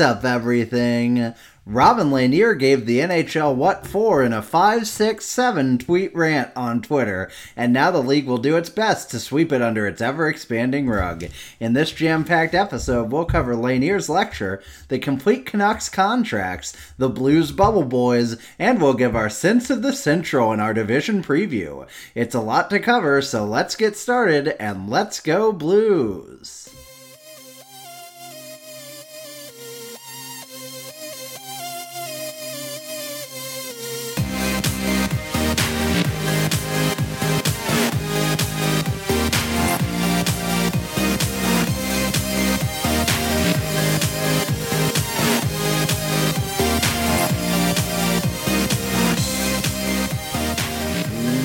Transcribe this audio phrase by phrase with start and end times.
[0.00, 1.34] Up, everything?
[1.66, 7.70] Robin Lanier gave the NHL what for in a 567 tweet rant on Twitter, and
[7.70, 11.26] now the league will do its best to sweep it under its ever expanding rug.
[11.60, 17.52] In this jam packed episode, we'll cover Lanier's lecture, the complete Canucks contracts, the Blues
[17.52, 21.86] Bubble Boys, and we'll give our sense of the Central in our division preview.
[22.14, 26.70] It's a lot to cover, so let's get started and let's go Blues!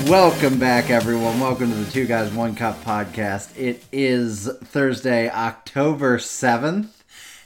[0.05, 1.39] Welcome back, everyone.
[1.39, 3.57] Welcome to the Two Guys One Cup podcast.
[3.57, 6.89] It is Thursday, October 7th,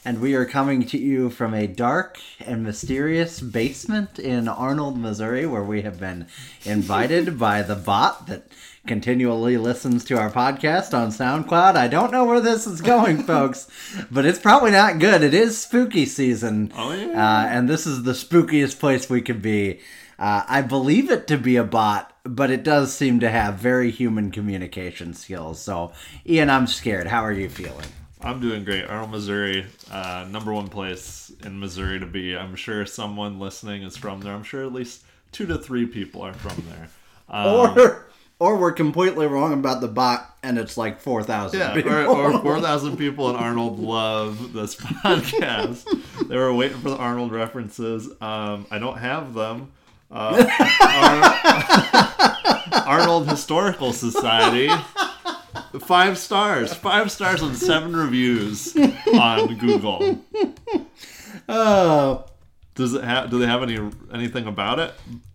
[0.03, 5.45] and we are coming to you from a dark and mysterious basement in Arnold, Missouri,
[5.45, 6.27] where we have been
[6.65, 8.43] invited by the bot that
[8.85, 11.77] continually listens to our podcast on SoundCloud.
[11.77, 13.69] I don't know where this is going, folks,
[14.11, 15.23] but it's probably not good.
[15.23, 16.73] It is spooky season.
[16.75, 17.11] Oh, yeah.
[17.11, 19.79] Uh, and this is the spookiest place we could be.
[20.19, 23.89] Uh, I believe it to be a bot, but it does seem to have very
[23.89, 25.61] human communication skills.
[25.61, 25.93] So,
[26.27, 27.07] Ian, I'm scared.
[27.07, 27.85] How are you feeling?
[28.21, 28.85] I'm doing great.
[28.85, 32.35] Arnold, Missouri, uh, number one place in Missouri to be.
[32.35, 34.33] I'm sure someone listening is from there.
[34.33, 36.89] I'm sure at least two to three people are from there.
[37.29, 37.47] Um,
[37.77, 38.05] Or,
[38.39, 41.59] or we're completely wrong about the bot, and it's like four thousand.
[41.61, 44.75] yeah, or, or 4,000 people in Arnold love this
[45.23, 45.85] podcast.
[46.27, 48.07] they were waiting for the Arnold references.
[48.21, 49.71] Um, I don't have them.
[50.11, 50.45] Uh,
[52.81, 54.69] Ar- Arnold Historical Society.
[55.81, 56.73] Five stars.
[56.73, 58.75] Five stars and seven reviews
[59.13, 60.23] on Google.
[61.47, 62.25] oh,
[62.75, 63.29] Does it have?
[63.29, 63.77] Do they have any
[64.13, 64.93] anything about it?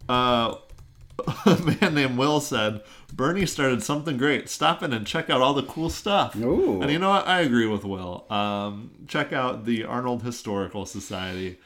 [0.08, 0.56] Uh,
[1.46, 4.48] a man named Will said Bernie started something great.
[4.48, 6.34] Stop in and check out all the cool stuff.
[6.36, 6.82] Ooh.
[6.82, 7.26] And you know what?
[7.28, 8.24] I agree with Will.
[8.30, 11.58] Um, check out the Arnold Historical Society.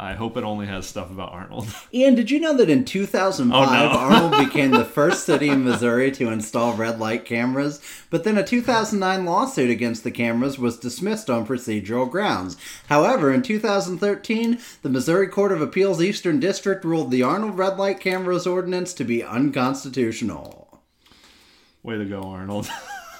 [0.00, 1.66] I hope it only has stuff about Arnold.
[1.92, 3.88] Ian, did you know that in 2005 Oh, no.
[3.88, 7.80] Arnold became the first city in Missouri to install red light cameras?
[8.08, 12.56] But then a 2009 lawsuit against the cameras was dismissed on procedural grounds.
[12.88, 17.98] However, in 2013, the Missouri Court of Appeals Eastern District ruled the Arnold red light
[17.98, 20.80] cameras ordinance to be unconstitutional.
[21.82, 22.70] Way to go, Arnold.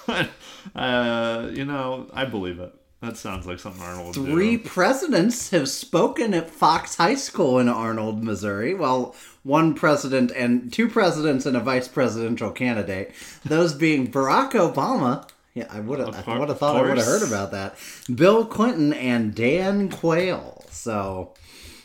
[0.75, 2.73] uh, you know, I believe it.
[3.01, 4.63] That sounds like something Arnold would Three do.
[4.69, 8.73] presidents have spoken at Fox High School in Arnold, Missouri.
[8.73, 13.13] Well, one president and two presidents and a vice presidential candidate.
[13.45, 15.29] Those being Barack Obama.
[15.53, 16.27] Yeah, I would have.
[16.27, 17.75] I would have thought I would have heard about that.
[18.13, 20.65] Bill Clinton and Dan Quayle.
[20.69, 21.33] So,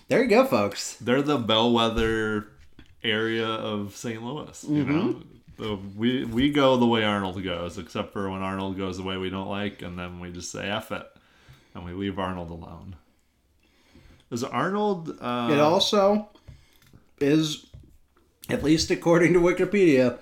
[0.09, 0.97] there you go, folks.
[0.97, 2.49] They're the bellwether
[3.05, 4.21] area of St.
[4.23, 4.65] Louis.
[4.69, 4.93] You Mm-hmm.
[4.97, 5.23] know,
[5.57, 9.17] the, we we go the way Arnold goes, except for when Arnold goes the way
[9.17, 11.07] we don't like, and then we just say "f it,"
[11.75, 12.97] and we leave Arnold alone.
[14.31, 15.17] Is Arnold?
[15.21, 16.29] Uh, It also
[17.21, 17.67] is,
[18.49, 20.19] at least according to Wikipedia,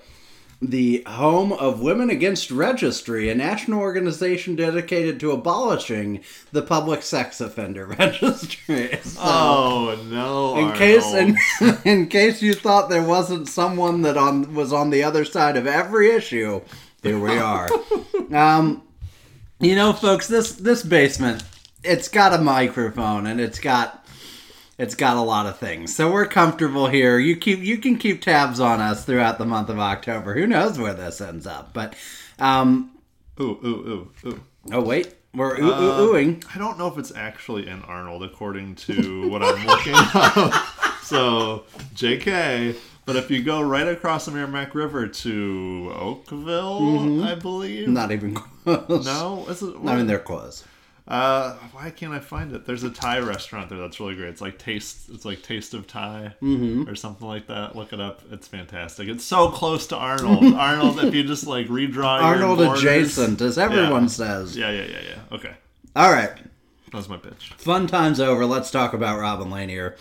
[0.69, 7.41] the home of Women Against Registry, a national organization dedicated to abolishing the public sex
[7.41, 8.99] offender registry.
[9.03, 10.57] So, Oh no!
[10.57, 11.37] in case in,
[11.85, 15.67] in case you thought there wasn't someone that on was on the other side of
[15.67, 16.61] every issue,
[17.01, 17.69] here we are.
[18.31, 18.83] um,
[19.59, 21.43] you know, folks, this this basement,
[21.83, 24.02] it's got a microphone and it's got
[24.83, 25.95] it's got a lot of things.
[25.95, 27.17] So we're comfortable here.
[27.17, 30.33] You keep you can keep tabs on us throughout the month of October.
[30.33, 31.71] Who knows where this ends up?
[31.71, 31.95] But
[32.37, 32.91] um,
[33.39, 34.43] ooh ooh ooh ooh.
[34.73, 36.45] oh wait, we're ooh ooh oohing.
[36.53, 40.53] I don't know if it's actually in Arnold, according to what I'm looking up.
[41.03, 41.63] So,
[41.95, 42.75] JK.
[43.05, 47.89] But if you go right across the Meramec River to Oakville, I believe.
[47.89, 49.05] Not even close.
[49.05, 49.75] No, is it?
[49.85, 50.63] I mean they're close.
[51.05, 52.65] Uh, why can't I find it?
[52.65, 54.29] There's a Thai restaurant there that's really great.
[54.29, 55.09] It's like taste.
[55.09, 56.87] It's like Taste of Thai Mm-hmm.
[56.89, 57.75] or something like that.
[57.75, 58.21] Look it up.
[58.31, 59.09] It's fantastic.
[59.09, 60.53] It's so close to Arnold.
[60.55, 64.07] Arnold, if you just like redraw Arnold borders- adjacent, as everyone Yeah.
[64.07, 64.55] says.
[64.57, 65.35] Yeah, yeah, yeah, yeah.
[65.35, 65.51] Okay,
[65.95, 66.31] All right.
[66.93, 67.51] that's my pitch.
[67.57, 68.45] Fun times over.
[68.45, 69.97] Let's talk about Robin Lanier.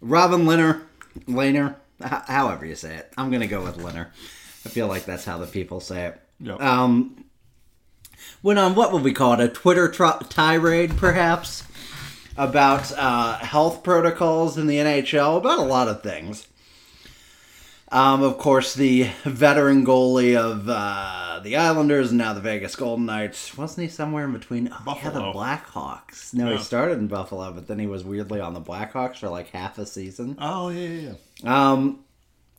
[0.00, 0.80] Robin Liner,
[1.26, 3.12] Lanier, h- however you say it.
[3.18, 4.10] I'm gonna go with Liner.
[4.64, 6.20] I feel like that's how the people say it.
[6.40, 6.60] Yep.
[6.62, 7.24] Um,
[8.42, 9.40] went on what would we call it?
[9.40, 11.64] A Twitter tirade, perhaps,
[12.36, 16.46] about uh, health protocols in the NHL, about a lot of things.
[17.92, 23.04] Um, of course, the veteran goalie of uh, the Islanders and now the Vegas Golden
[23.06, 23.56] Knights.
[23.58, 24.70] Wasn't he somewhere in between?
[24.86, 26.32] Oh, yeah, the Blackhawks.
[26.32, 26.58] No, Yeah.
[26.58, 29.76] he started in Buffalo, but then he was weirdly on the Blackhawks for like half
[29.78, 30.36] a season.
[30.40, 31.12] Oh yeah, yeah,
[31.42, 31.70] yeah.
[31.72, 32.04] Um,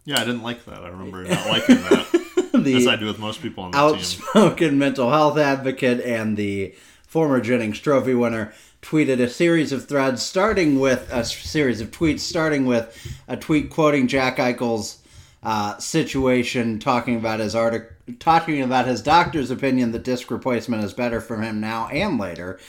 [0.03, 0.83] Yeah, I didn't like that.
[0.83, 2.20] I remember not liking that.
[2.75, 3.95] As I do with most people on the team.
[3.95, 6.73] outspoken mental health advocate and the
[7.07, 12.21] former Jennings Trophy winner tweeted a series of threads starting with a series of tweets
[12.21, 12.97] starting with
[13.27, 15.01] a tweet quoting Jack Eichel's
[15.43, 20.93] uh, situation talking about his artic- talking about his doctor's opinion that disc replacement is
[20.93, 22.59] better for him now and later.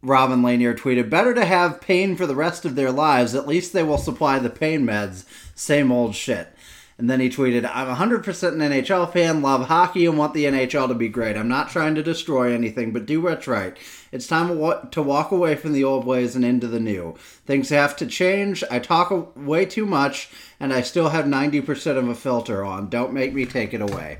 [0.00, 3.34] Robin Lanier tweeted, Better to have pain for the rest of their lives.
[3.34, 5.24] At least they will supply the pain meds.
[5.56, 6.54] Same old shit.
[6.98, 10.88] And then he tweeted, I'm 100% an NHL fan, love hockey, and want the NHL
[10.88, 11.36] to be great.
[11.36, 13.76] I'm not trying to destroy anything, but do what's right.
[14.10, 17.14] It's time to walk away from the old ways and into the new.
[17.46, 18.64] Things have to change.
[18.68, 20.28] I talk way too much,
[20.58, 22.88] and I still have 90% of a filter on.
[22.88, 24.18] Don't make me take it away.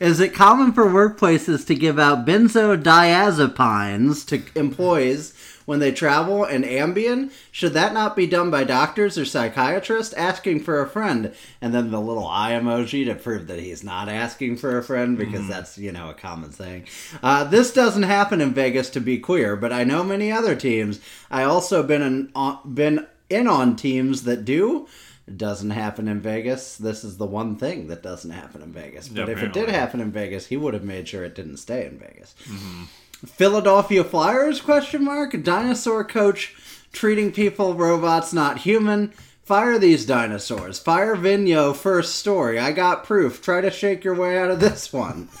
[0.00, 5.34] is it common for workplaces to give out benzodiazepines to employees
[5.66, 7.32] when they travel and Ambien?
[7.50, 11.34] Should that not be done by doctors or psychiatrists asking for a friend?
[11.60, 15.18] And then the little eye emoji to prove that he's not asking for a friend
[15.18, 16.86] because that's, you know, a common thing.
[17.22, 21.00] Uh, this doesn't happen in Vegas to be queer, but I know many other teams.
[21.30, 24.88] I also been in, on, been in on teams that do.
[25.36, 26.76] Doesn't happen in Vegas.
[26.76, 29.08] This is the one thing that doesn't happen in Vegas.
[29.08, 31.58] But Yeah, if it did happen in Vegas, he would have made sure it didn't
[31.58, 32.34] stay in Vegas.
[33.26, 36.54] Philadelphia Flyers question mark dinosaur coach
[36.92, 39.12] treating people robots not human.
[39.44, 40.78] Fire these dinosaurs.
[40.78, 42.58] Fire Vigneault first story.
[42.58, 43.42] I got proof.
[43.42, 45.28] Try to shake your way out of this one.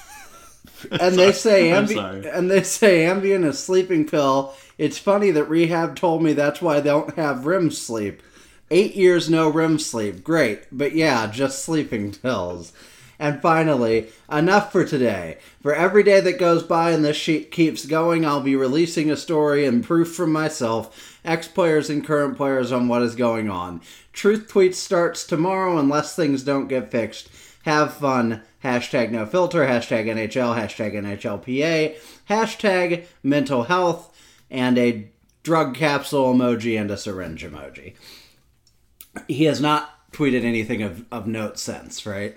[0.98, 4.54] And they say Ambi- and they say Ambien is sleeping pill.
[4.78, 8.22] It's funny that rehab told me that's why they don't have REM sleep.
[8.70, 10.22] Eight years no REM sleep.
[10.22, 10.62] Great.
[10.70, 12.72] But yeah, just sleeping pills.
[13.18, 15.36] And finally, enough for today.
[15.60, 19.16] For every day that goes by and this sheet keeps going, I'll be releasing a
[19.16, 23.82] story and proof from myself, ex players and current players on what is going on.
[24.14, 27.28] Truth Tweets starts tomorrow unless things don't get fixed.
[27.64, 28.42] Have fun.
[28.64, 29.66] Hashtag no filter.
[29.66, 30.56] Hashtag NHL.
[30.56, 31.96] Hashtag NHLPA.
[32.28, 34.16] Hashtag mental health.
[34.50, 35.10] And a
[35.42, 37.94] drug capsule emoji and a syringe emoji.
[39.28, 42.36] He has not tweeted anything of, of note since, right?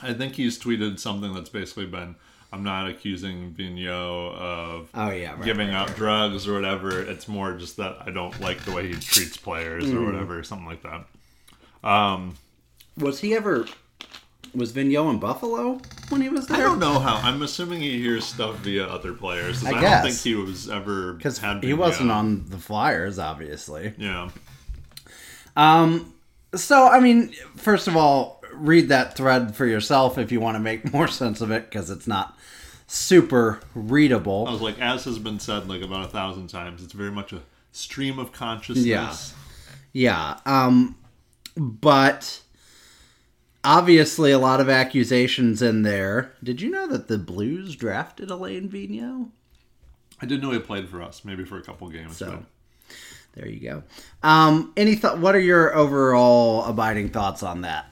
[0.00, 2.14] I think he's tweeted something that's basically been,
[2.52, 5.32] "I'm not accusing Vigneault of Oh, yeah.
[5.34, 5.96] Right, giving right, out right.
[5.96, 7.00] drugs or whatever.
[7.02, 9.94] It's more just that I don't like the way he treats players Mm.
[9.96, 11.06] or whatever, something like that."
[11.88, 12.36] Um,
[12.96, 13.66] Was he ever.
[14.54, 15.78] Was Vigneault in Buffalo
[16.08, 16.56] when he was there?
[16.56, 17.16] I don't know how.
[17.16, 19.62] I'm assuming he hears stuff via other players.
[19.64, 20.02] I I, guess.
[20.02, 23.92] don't think he was ever Because he wasn't on the Flyers, obviously.
[23.98, 24.30] Yeah,
[25.58, 26.14] Um,
[26.54, 30.60] so, I mean, first of all, read that thread for yourself if you want to
[30.60, 32.38] make more sense of it, because it's not
[32.86, 34.46] super readable.
[34.48, 37.32] I was like, as has been said like about a thousand times, it's very much
[37.32, 37.42] a
[37.72, 38.86] stream of consciousness.
[38.86, 39.14] Yeah.
[39.92, 40.38] Yeah.
[40.46, 40.96] Um,
[41.56, 42.40] but
[43.64, 46.32] obviously, a lot of accusations in there.
[46.42, 49.30] Did you know that the Blues drafted Alain Vigneault?
[50.20, 52.16] I didn't know he played for us, maybe for a couple games.
[52.16, 52.44] So
[53.34, 53.82] there you go.
[54.22, 55.18] Um, any thought?
[55.18, 57.86] What are your overall abiding thoughts on that?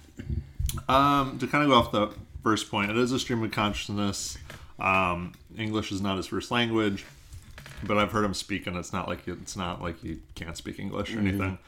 [0.89, 2.11] um, to kind of go off the
[2.43, 4.37] first point, it is a stream of consciousness.
[4.79, 7.05] Um, English is not his first language,
[7.85, 10.79] but I've heard him speak, and it's not like it's not like he can't speak
[10.79, 11.19] English Mm-hmm.
[11.19, 11.59] or anything.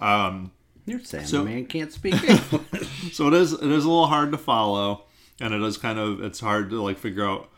[0.00, 0.50] Um,
[0.86, 3.12] You're saying So- the man can't speak English.
[3.14, 5.04] so it is it is a little hard to follow
[5.40, 7.48] and it is kind of it's hard to like figure out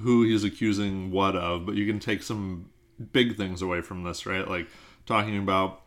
[0.00, 2.66] who he's accusing what of but you can take some
[3.12, 4.66] big things away from this right like
[5.06, 5.82] talking about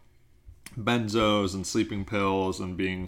[0.77, 3.07] benzos and sleeping pills and being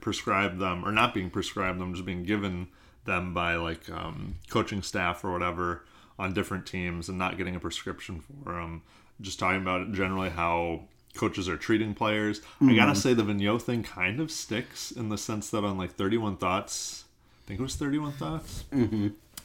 [0.00, 2.68] prescribed them or not being prescribed them just being given
[3.04, 5.84] them by like um, coaching staff or whatever
[6.18, 8.82] on different teams and not getting a prescription for them
[9.20, 10.80] just talking about generally how
[11.14, 12.40] coaches are treating players.
[12.62, 15.92] I gotta say the vigneault thing kind of sticks in the sense that on like
[15.94, 17.04] 31 thoughts
[17.44, 18.64] i think it was 31 thoughts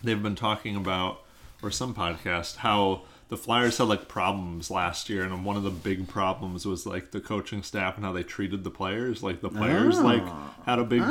[0.03, 1.21] they've been talking about,
[1.63, 5.71] or some podcast, how the Flyers had like problems last year, and one of the
[5.71, 9.23] big problems was like the coaching staff and how they treated the players.
[9.23, 10.23] Like the players like
[10.65, 11.03] had a big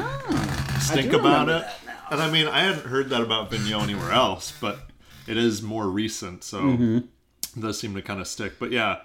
[0.80, 1.64] stink about it.
[2.10, 4.78] And I mean, I hadn't heard that about Vigneault anywhere else, but
[5.26, 6.68] it is more recent, so
[7.56, 8.54] it does seem to kind of stick.
[8.60, 9.00] But yeah,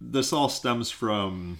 [0.00, 1.58] this all stems from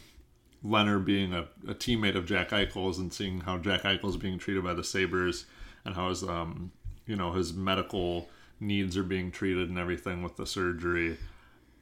[0.65, 4.63] Lehner being a, a teammate of Jack Eichel's and seeing how Jack Eichel's being treated
[4.63, 5.47] by the Sabres
[5.85, 6.71] and how his um
[7.07, 8.29] you know his medical
[8.61, 11.17] needs are being treated and everything with the surgery.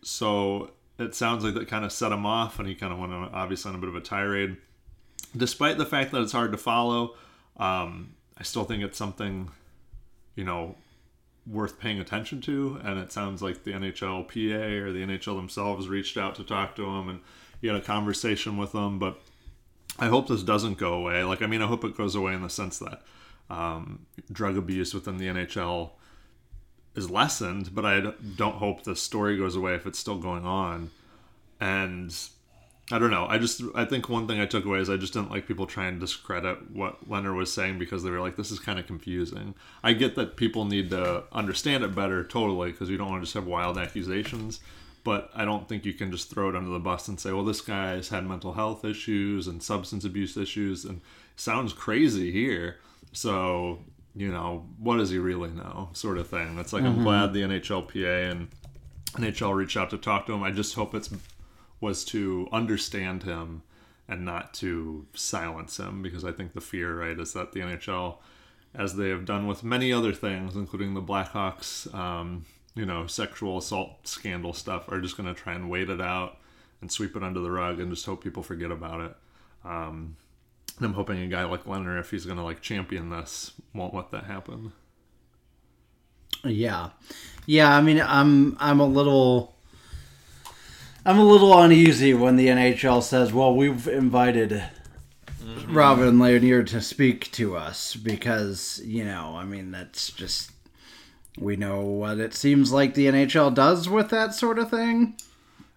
[0.02, 3.12] So it sounds like that kind of set him off and he kind of went
[3.12, 4.56] on, obviously on a bit of a tirade.
[5.36, 7.14] Despite the fact that it's hard to follow,
[7.56, 9.50] um, I still think it's something,
[10.34, 10.76] you know,
[11.46, 12.80] worth paying attention to.
[12.84, 16.86] And it sounds like the NHLPA or the NHL themselves reached out to talk to
[16.86, 17.20] him and
[17.60, 18.98] he had a conversation with them.
[18.98, 19.20] But
[19.98, 21.24] I hope this doesn't go away.
[21.24, 23.02] Like, I mean, I hope it goes away in the sense that
[23.50, 25.90] um, drug abuse within the NHL
[26.98, 30.90] is lessened, but I don't hope the story goes away if it's still going on.
[31.60, 32.14] And
[32.90, 33.26] I don't know.
[33.26, 35.66] I just I think one thing I took away is I just didn't like people
[35.66, 38.86] trying to discredit what Lehner was saying because they were like, "This is kind of
[38.86, 43.22] confusing." I get that people need to understand it better, totally, because you don't want
[43.22, 44.60] to just have wild accusations.
[45.04, 47.44] But I don't think you can just throw it under the bus and say, "Well,
[47.44, 51.00] this guy's had mental health issues and substance abuse issues," and
[51.36, 52.78] sounds crazy here.
[53.12, 53.80] So
[54.18, 56.58] you know, what does he really know, sort of thing.
[56.58, 58.48] It's like I'm glad the NHLPA and
[59.12, 60.42] NHL reached out to talk to him.
[60.42, 61.08] I just hope it's
[61.80, 63.62] was to understand him
[64.08, 68.16] and not to silence him because I think the fear, right, is that the NHL,
[68.74, 72.44] as they have done with many other things, including the Blackhawks, um,
[72.74, 76.38] you know, sexual assault scandal stuff, are just going to try and wait it out
[76.80, 79.16] and sweep it under the rug and just hope people forget about it.
[79.64, 80.16] Um,
[80.78, 83.94] and I'm hoping a guy like Lehner, if he's going to like champion this, won't
[83.94, 84.72] let that happen.
[86.44, 86.90] Yeah,
[87.46, 87.76] yeah.
[87.76, 89.56] I mean, I'm I'm a little
[91.04, 94.62] I'm a little uneasy when the NHL says, "Well, we've invited
[95.42, 95.74] mm-hmm.
[95.74, 100.52] Robin Lanier to speak to us," because you know, I mean, that's just
[101.36, 105.16] we know what it seems like the NHL does with that sort of thing.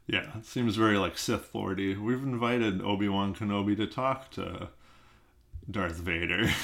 [0.07, 1.95] Yeah, it seems very like Sith Lordy.
[1.95, 4.69] We've invited Obi Wan Kenobi to talk to
[5.69, 6.49] Darth Vader.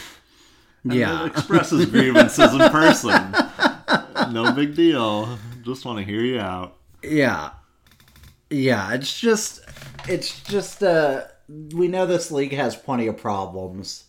[0.83, 1.25] And Yeah.
[1.25, 3.35] expresses grievances in person.
[4.31, 5.37] No big deal.
[5.63, 6.75] Just want to hear you out.
[7.03, 7.49] Yeah.
[8.49, 9.61] Yeah, it's just
[10.07, 11.23] it's just uh
[11.73, 14.05] we know this league has plenty of problems.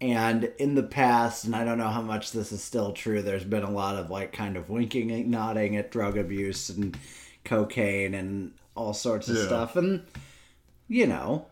[0.00, 3.44] And in the past, and I don't know how much this is still true, there's
[3.44, 6.96] been a lot of like kind of winking and nodding at drug abuse and
[7.44, 9.46] cocaine and all sorts of Yeah.
[9.46, 9.76] stuff.
[9.76, 10.02] And
[10.88, 11.46] you know,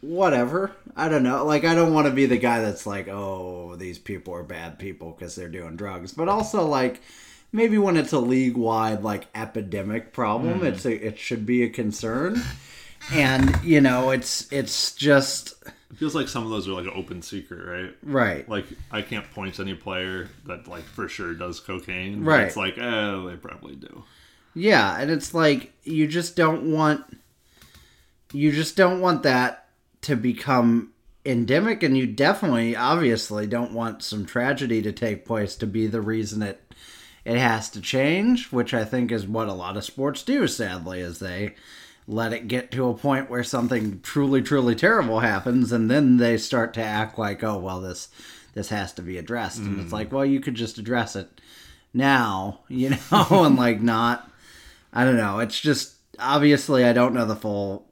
[0.00, 0.72] whatever.
[0.96, 1.44] I don't know.
[1.44, 4.78] Like I don't want to be the guy that's like, "Oh, these people are bad
[4.78, 7.02] people because they're doing drugs." But also like
[7.52, 12.42] maybe when it's a league-wide like epidemic problem, it's a, it should be a concern.
[13.12, 15.54] And, you know, it's it's just
[15.90, 17.96] It feels like some of those are like an open secret, right?
[18.02, 18.48] right.
[18.48, 22.24] Like I can't point to any player that like for sure does cocaine.
[22.24, 22.46] Right.
[22.46, 24.04] It's like, eh, they probably do.
[24.54, 27.04] Yeah, and it's like you just don't want
[28.32, 29.65] you just don't want that
[30.06, 30.92] to become
[31.24, 36.00] endemic and you definitely obviously don't want some tragedy to take place to be the
[36.00, 36.62] reason it
[37.24, 41.00] it has to change, which I think is what a lot of sports do sadly
[41.00, 41.56] is they
[42.06, 46.38] let it get to a point where something truly truly terrible happens and then they
[46.38, 48.08] start to act like, "Oh, well this
[48.54, 49.92] this has to be addressed." And it's mm.
[49.92, 51.40] like, "Well, you could just address it
[51.92, 54.30] now, you know, and like not
[54.92, 55.40] I don't know.
[55.40, 57.88] It's just obviously I don't know the full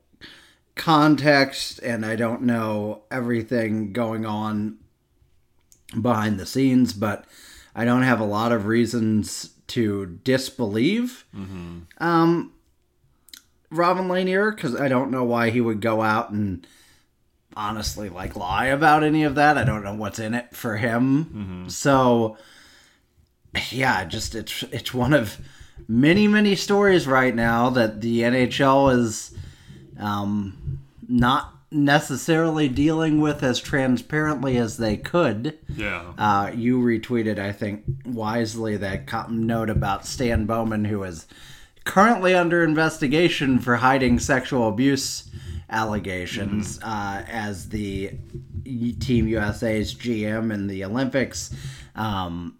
[0.76, 4.78] context and I don't know everything going on
[6.00, 7.24] behind the scenes, but
[7.74, 11.24] I don't have a lot of reasons to disbelieve
[11.98, 12.52] um,
[13.70, 16.66] Robin Lanier because I don't know why he would go out and
[17.56, 19.56] honestly like lie about any of that.
[19.56, 21.64] I don't know what's in it for him.
[21.70, 22.36] So
[23.70, 25.38] yeah, just it's it's one of
[25.88, 29.34] many many stories right now that the NHL is
[29.98, 35.58] um, not necessarily dealing with as transparently as they could.
[35.68, 36.12] Yeah.
[36.16, 41.26] Uh, you retweeted, I think, wisely that note about Stan Bowman, who is
[41.84, 45.28] currently under investigation for hiding sexual abuse
[45.68, 48.12] allegations uh, as the
[48.64, 51.54] Team USA's GM in the Olympics.
[51.96, 52.58] Um,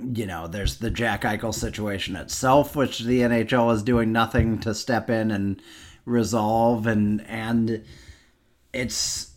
[0.00, 4.74] you know, there's the Jack Eichel situation itself, which the NHL is doing nothing to
[4.74, 5.60] step in and
[6.06, 7.84] resolve, and and
[8.72, 9.32] it's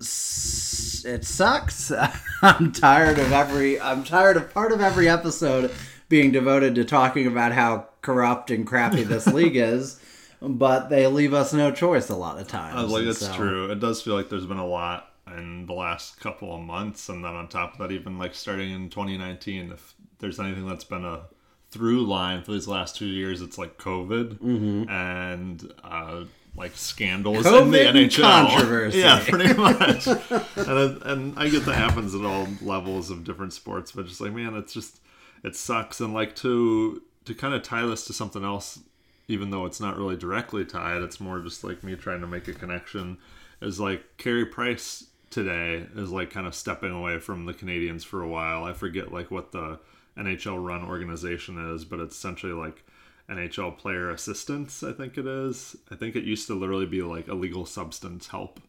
[0.00, 1.90] it sucks.
[2.42, 5.72] I'm tired of every I'm tired of part of every episode
[6.08, 10.00] being devoted to talking about how corrupt and crappy this league is,
[10.40, 12.76] but they leave us no choice a lot of times.
[12.76, 13.70] Uh, like it's so- true.
[13.70, 15.06] It does feel like there's been a lot
[15.36, 18.70] in the last couple of months, and then on top of that, even like starting
[18.70, 21.22] in 2019, if there's anything that's been a
[21.70, 26.24] through line for these last two years, it's like COVID and uh,
[26.56, 28.22] like scandals in the NHL.
[28.22, 28.98] controversy.
[28.98, 30.06] Yeah, pretty much.
[30.06, 30.18] and
[30.56, 34.32] it, and I get that happens at all levels of different sports, but just like
[34.32, 35.00] man, it's just
[35.44, 36.00] it sucks.
[36.00, 38.80] And like to to kind of tie this to something else
[39.28, 42.48] even though it's not really directly tied, it's more just like me trying to make
[42.48, 43.18] a connection.
[43.60, 48.22] Is like Carey Price today is like kind of stepping away from the Canadiens for
[48.22, 48.64] a while.
[48.64, 49.78] I forget like what the
[50.18, 52.84] NHL run organization is, but it's essentially like
[53.28, 55.76] NHL player assistance, I think it is.
[55.90, 58.60] I think it used to literally be like illegal substance help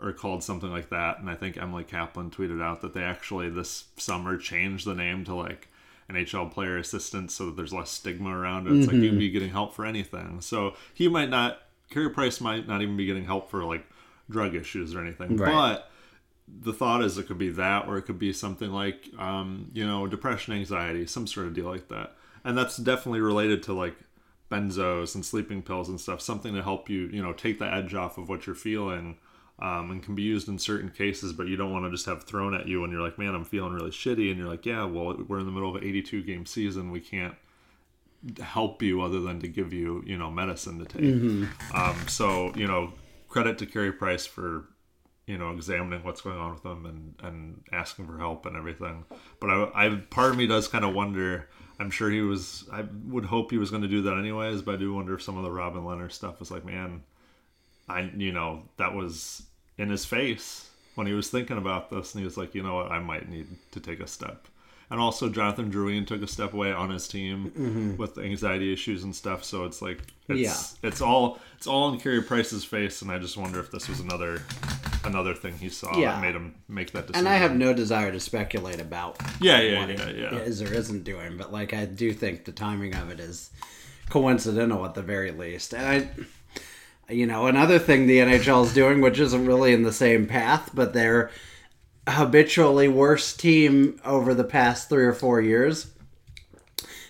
[0.00, 1.18] or called something like that.
[1.18, 5.24] And I think Emily Kaplan tweeted out that they actually this summer changed the name
[5.24, 5.68] to like
[6.10, 8.76] NHL player assistance so that there's less stigma around it.
[8.76, 9.18] It's like you can mm-hmm.
[9.18, 10.40] be getting help for anything.
[10.40, 13.84] So he might not, Carey Price might not even be getting help for like
[14.30, 15.36] drug issues or anything.
[15.36, 15.52] Right.
[15.52, 15.90] But
[16.60, 19.86] the thought is it could be that or it could be something like um, you
[19.86, 22.14] know depression anxiety some sort of deal like that.
[22.44, 23.96] And that's definitely related to like
[24.50, 27.94] benzos and sleeping pills and stuff something to help you you know take the edge
[27.94, 29.18] off of what you're feeling
[29.58, 32.22] um, and can be used in certain cases but you don't want to just have
[32.22, 34.86] thrown at you when you're like man i'm feeling really shitty and you're like yeah
[34.86, 36.90] well we're in the middle of an 82 game season.
[36.90, 37.34] We can't
[38.40, 41.04] help you other than to give you you know medicine to take.
[41.74, 42.92] Um, so you know
[43.28, 44.64] credit to Carey Price for
[45.28, 49.04] you know examining what's going on with them and and asking for help and everything.
[49.38, 52.84] But I, I part of me does kind of wonder I'm sure he was I
[53.06, 55.36] would hope he was going to do that anyways but I do wonder if some
[55.36, 57.02] of the Robin Lehner stuff was like man
[57.88, 59.42] I you know that was
[59.76, 62.76] in his face when he was thinking about this and he was like you know
[62.76, 64.48] what I might need to take a step
[64.90, 67.96] and also Jonathan Drouin took a step away on his team mm-hmm.
[67.96, 72.22] with anxiety issues and stuff so it's like it's it's all it's all in Carey
[72.22, 74.42] Price's face and I just wonder if this was another
[75.04, 76.12] another thing he saw Yeah.
[76.12, 79.60] that made him make that decision And I have no desire to speculate about yeah
[79.60, 82.94] yeah what yeah yeah is or isn't doing, but like I do think the timing
[82.94, 83.50] of it is
[84.08, 85.74] coincidental at the very least.
[85.74, 85.86] And
[87.08, 90.26] I, you know, another thing the NHL is doing, which isn't really in the same
[90.26, 91.30] path, but they're
[92.10, 95.90] habitually worst team over the past three or four years.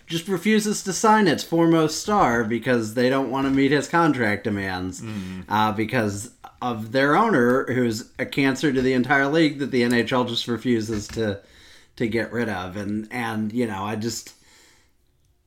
[0.06, 4.44] Just refuses to sign its foremost star because they don't want to meet his contract
[4.44, 5.02] demands
[5.50, 6.30] uh, because
[6.62, 11.08] of their owner, who's a cancer to the entire league that the NHL just refuses
[11.08, 11.40] to
[11.96, 12.76] to get rid of.
[12.76, 14.32] And and you know, I just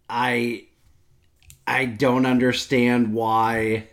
[0.09, 0.65] I
[1.65, 3.87] I don't understand why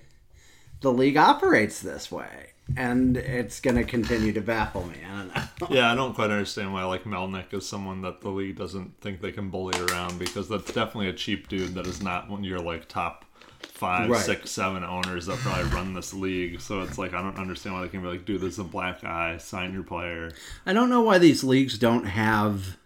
[0.80, 4.96] the league operates this way, and it's going to continue to baffle me.
[5.10, 5.34] I don't
[5.70, 5.76] know.
[5.76, 9.20] yeah I don't quite understand why like Melnyk is someone that the league doesn't think
[9.20, 12.44] they can bully around because that's definitely a cheap dude that is not one of
[12.44, 13.24] your like top
[13.60, 14.20] five, Right.
[14.20, 16.60] six, seven owners that probably run this league.
[16.60, 18.64] So it's like I don't understand why they can be like, dude, this is a
[18.64, 20.30] black eye, sign your player.
[20.66, 22.76] I don't know why these leagues don't have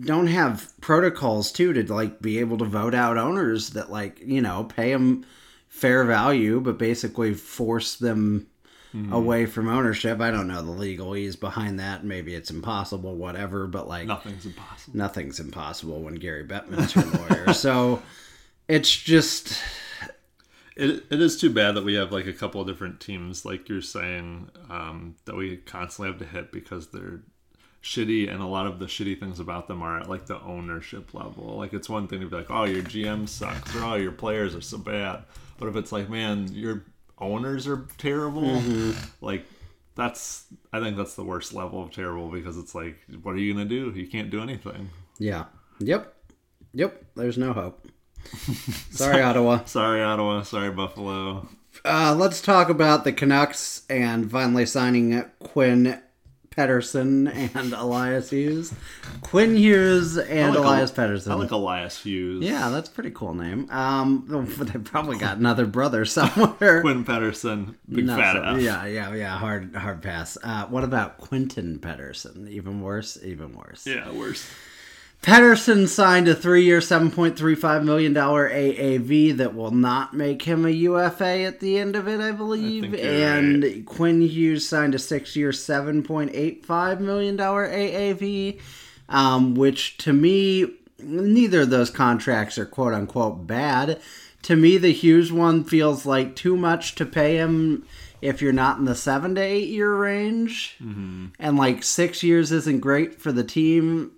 [0.00, 4.40] don't have protocols too to like be able to vote out owners that like you
[4.40, 5.24] know pay them
[5.78, 8.46] fair value but basically force them
[9.12, 13.86] away from ownership i don't know the legalese behind that maybe it's impossible whatever but
[13.86, 14.96] like Nothing's impossible.
[14.98, 18.02] nothing's impossible when gary bettman's your lawyer so
[18.66, 19.60] it's just
[20.74, 23.68] It, it is too bad that we have like a couple of different teams, like
[23.68, 27.20] you're saying, um, that we constantly have to hit because they're
[27.82, 31.14] shitty, and a lot of the shitty things about them are at like the ownership
[31.14, 31.56] level.
[31.56, 34.54] Like it's one thing to be like, oh, your GM sucks, or oh, your players
[34.54, 35.24] are so bad.
[35.58, 36.84] But if it's like, man, your
[37.18, 38.62] owners are terrible,
[39.20, 39.44] like
[39.94, 43.52] that's I think that's the worst level of terrible because it's like, what are you
[43.52, 43.90] gonna do?
[43.94, 44.90] You can't do anything.
[45.18, 45.44] yeah
[45.80, 46.14] yep
[46.74, 47.86] yep there's no hope
[48.90, 50.42] sorry ottawa Sorry, Ottawa.
[50.42, 51.48] Sorry, Buffalo.
[51.84, 56.00] Uh, let's talk about the Canucks and finally signing Quinn
[56.58, 58.74] Pettersson and Elias Hughes.
[59.20, 61.30] Quinn Hughes and like Elias El- Pettersson.
[61.30, 62.44] I like Elias Hughes.
[62.44, 63.70] yeah, that's a pretty cool name.
[63.70, 64.24] Um,
[64.58, 66.80] they probably got another brother somewhere.
[66.80, 69.38] Quinn Pettersson, big Not fat so- yeah, yeah, yeah.
[69.38, 70.36] Hard, hard pass.
[70.42, 72.48] Uh, what about Quentin Pettersson?
[72.48, 73.16] Even worse.
[73.22, 73.86] Even worse.
[73.86, 74.50] Yeah, worse.
[75.22, 80.42] Pettersson signed a three-year, seven point three five million dollar AAV that will not make
[80.42, 82.94] him a UFA at the end of it, I believe.
[82.94, 84.98] you're and Quinn Hughes signed a
[86.02, 88.58] point eight five million dollar AAV,
[89.08, 94.00] um, which to me, neither of those contracts are quote unquote bad.
[94.42, 97.84] To me, the Hughes one feels like too much to pay him
[98.22, 101.26] if you're not in the seven to eight year range, Mm-hmm.
[101.40, 104.12] and like six years isn't great for the team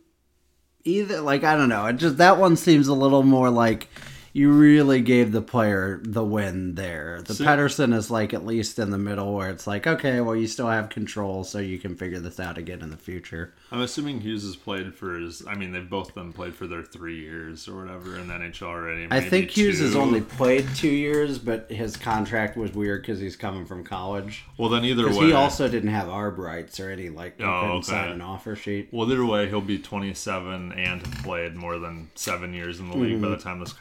[0.84, 1.20] either.
[1.20, 3.88] Like I don't know, it just that one seems a little more like
[4.32, 7.20] you really gave the player the win there.
[7.22, 10.36] The See- Pettersson is like at least in the middle where it's like okay, well
[10.36, 13.54] you still have control, so you can figure this out again in the future.
[13.72, 15.42] I'm assuming Hughes has played for his.
[15.46, 18.62] I mean, they've both been played for their three years or whatever in the NHL
[18.62, 19.06] already.
[19.10, 23.36] I think Hughes has only played two years, but his contract was weird because he's
[23.36, 24.44] coming from college.
[24.58, 27.60] Well, then either way, he also didn't have arb rights or any like he Oh,
[27.60, 27.86] couldn't okay.
[27.86, 28.88] sign an offer sheet.
[28.92, 33.20] Well, either way, he'll be 27 and played more than seven years in the league
[33.20, 33.36] by Mm-hmm.
[33.36, 33.72] the time this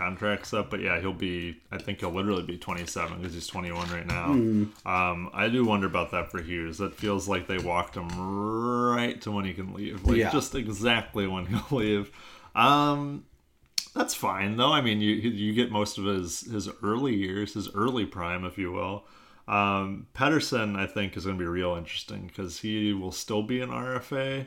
[0.54, 0.69] up.
[0.69, 1.58] But yeah, he'll be.
[1.71, 4.28] I think he'll literally be 27 because he's 21 right now.
[4.30, 4.88] Mm-hmm.
[4.88, 6.78] Um, I do wonder about that for Hughes.
[6.80, 10.04] That feels like they walked him right to when he can leave.
[10.06, 10.32] Like Yeah.
[10.32, 12.12] just exactly when he'll leave.
[12.56, 13.25] Um,
[13.95, 14.71] that's fine though.
[14.71, 18.58] I mean, you you get most of his his early years, his early prime, if
[18.58, 19.06] you will.
[19.47, 23.62] Um, Pettersson, I think, is going to be real interesting because he will still be
[23.62, 24.45] an RFA.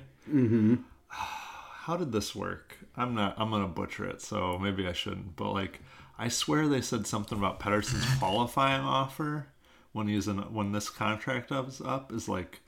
[1.82, 2.78] How did this work?
[2.96, 3.34] I'm not.
[3.38, 5.36] I'm gonna butcher it, so maybe I shouldn't.
[5.36, 5.80] But like,
[6.18, 9.46] I swear they said something about Pettersson's qualifying offer
[9.92, 12.60] when he's in when this contract is up is like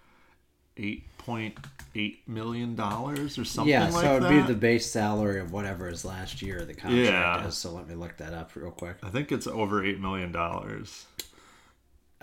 [0.76, 1.56] eight point
[1.94, 4.28] eight million dollars or something Yeah, like it'd that.
[4.30, 7.46] be the base salary of whatever is last year the contract Yeah.
[7.46, 7.54] is.
[7.56, 8.96] So let me look that up real quick.
[9.02, 11.06] I think it's over eight million dollars.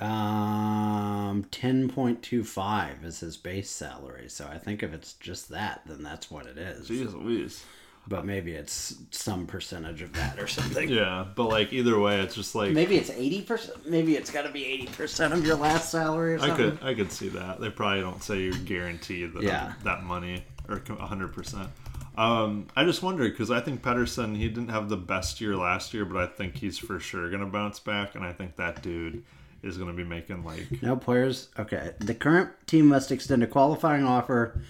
[0.02, 4.30] Um, ten point two five is his base salary.
[4.30, 6.90] So I think if it's just that, then that's what it is.
[6.90, 7.64] Jeez Louise.
[8.08, 10.90] But maybe it's some percentage of that or something.
[11.02, 13.88] Yeah, but like either way, it's just like Maybe it's eighty percent.
[13.88, 16.94] Maybe it's got to be eighty percent of your last salary or I could I
[16.96, 17.62] could see that.
[17.62, 19.74] They probably don't say you're guaranteed that Yeah.
[19.84, 21.34] that money or 100.
[21.34, 21.70] percent
[22.18, 25.94] um, I just wonder because I think Pettersson he didn't have the best year last
[25.94, 29.24] year, but I think he's for sure gonna bounce back, and I think that dude
[29.64, 31.50] is gonna be making like No players.
[31.60, 31.92] Okay.
[32.00, 34.62] The current team must extend a qualifying offer,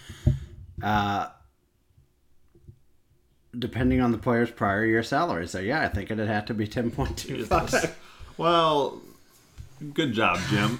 [0.83, 1.27] uh,
[3.57, 5.47] depending on the player's prior year salary.
[5.47, 7.97] So yeah, I think it'd have to be ten point two five.
[8.37, 9.01] well.
[9.95, 10.77] Good job, Jim.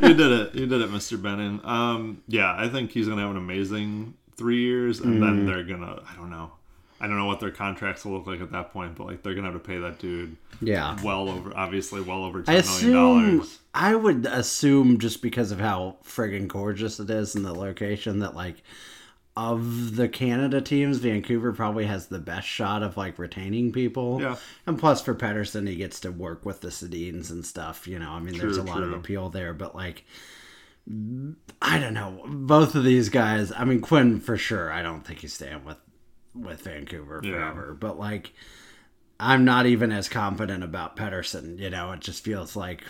[0.00, 0.54] you did it.
[0.54, 1.20] You did it, Mr.
[1.20, 1.60] Benning.
[1.64, 5.24] Um, yeah, I think he's gonna have an amazing three years, and Mm-hmm.
[5.24, 6.00] then they're gonna.
[6.08, 6.52] I don't know.
[7.00, 9.34] I don't know what their contracts will look like at that point, but like they're
[9.34, 10.96] gonna have to pay that dude Yeah.
[11.02, 13.58] well over, obviously well over I ten million assume dollars.
[13.74, 18.34] I would assume just because of how friggin' gorgeous it is and the location that
[18.36, 18.62] like
[19.36, 24.20] of the Canada teams, Vancouver probably has the best shot of like retaining people.
[24.20, 24.36] Yeah.
[24.66, 28.10] And plus for Pettersson he gets to work with the Sedins and stuff, you know.
[28.10, 30.04] I mean there's a True, lot of appeal there, but like
[31.62, 32.22] I don't know.
[32.26, 35.76] Both of these guys, I mean Quinn for sure, I don't think he's staying with
[36.34, 37.32] with Vancouver Yeah.
[37.32, 37.76] forever.
[37.78, 38.32] But like
[39.18, 41.58] I'm not even as confident about Pettersson.
[41.58, 42.82] You know, it just feels like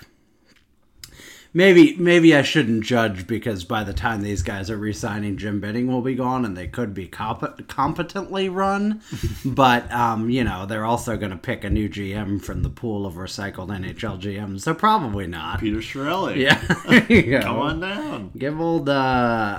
[1.52, 5.88] maybe maybe I shouldn't judge because by the time these guys are re-signing, Jim Benning
[5.88, 9.00] will be gone, and they could be comp- competently run.
[9.44, 13.06] but um, you know, they're also going to pick a new GM from the pool
[13.06, 15.58] of recycled NHL GMs, so probably not.
[15.60, 16.36] Peter Chiarelli.
[16.36, 17.40] Yeah, you go.
[17.42, 18.30] Come on down.
[18.38, 18.88] Give old.
[18.88, 18.92] Uh,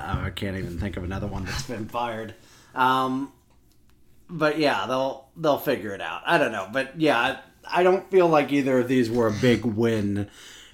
[0.05, 2.33] oh, I can't even think of another one that's been fired.
[2.73, 3.33] Um,
[4.31, 6.21] but yeah, they'll they'll figure it out.
[6.25, 7.39] I don't know, but yeah,
[7.69, 10.29] I, don't feel like either of these were a big win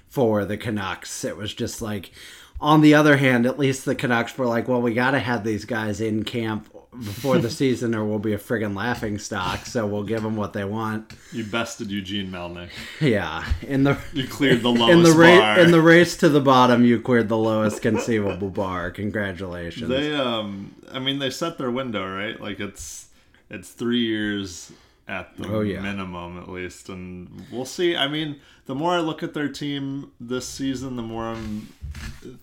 [0.08, 1.24] for the Canucks.
[1.24, 2.12] It was just like.
[2.60, 5.44] On the other hand, at least the Canucks were like, well, we got to have
[5.44, 9.66] these guys in camp before the season or we'll be a friggin' laughing stock.
[9.66, 11.12] So we'll give them what they want.
[11.32, 12.70] You bested Eugene Melnyk.
[13.00, 13.46] Yeah.
[13.62, 15.56] In the You cleared the lowest in the bar.
[15.56, 18.90] race in the race to the bottom, you cleared the lowest conceivable bar.
[18.90, 19.88] Congratulations.
[19.88, 22.40] They um I mean they set their window, right?
[22.40, 23.07] Like it's
[23.50, 24.72] it's 3 years
[25.06, 25.80] at the Oh, yeah.
[25.80, 27.96] minimum at least and we'll see.
[27.96, 31.68] I mean, the more I look at their team this season, the more I'm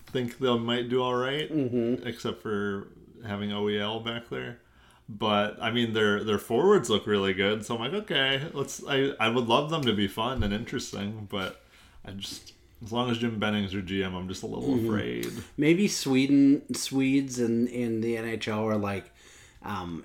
[0.06, 2.06] think they might do all right, Mm-hmm.
[2.06, 2.88] except for
[3.24, 4.58] having OEL back there.
[5.08, 8.82] But I mean, their their forwards look really good, so I'm like, okay, let's.
[8.88, 11.62] I I would love them to be fun and interesting, but
[12.04, 14.86] I just as long as Jim Benning's your GM, I'm just a little Mm-hmm.
[14.88, 15.32] afraid.
[15.56, 19.08] Maybe Sweden, Swedes in in the NHL are like,
[19.62, 20.02] um,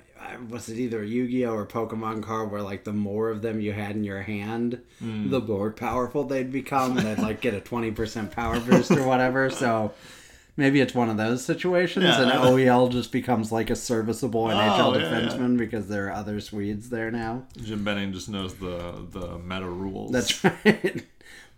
[0.49, 3.95] was it either Yu-Gi-Oh or Pokemon card where like the more of them you had
[3.95, 5.29] in your hand, Hmm.
[5.29, 9.03] the more powerful they'd become, and they'd like get a twenty percent power boost or
[9.07, 9.49] whatever.
[9.49, 9.93] So.
[10.57, 12.23] Maybe it's one of those situations, Yeah.
[12.23, 15.29] and OEL just becomes like a serviceable NHL yeah, yeah.
[15.29, 17.43] defenseman because there are other Swedes there now.
[17.63, 20.11] Jim Benning just knows the the meta rules.
[20.11, 21.05] That's right.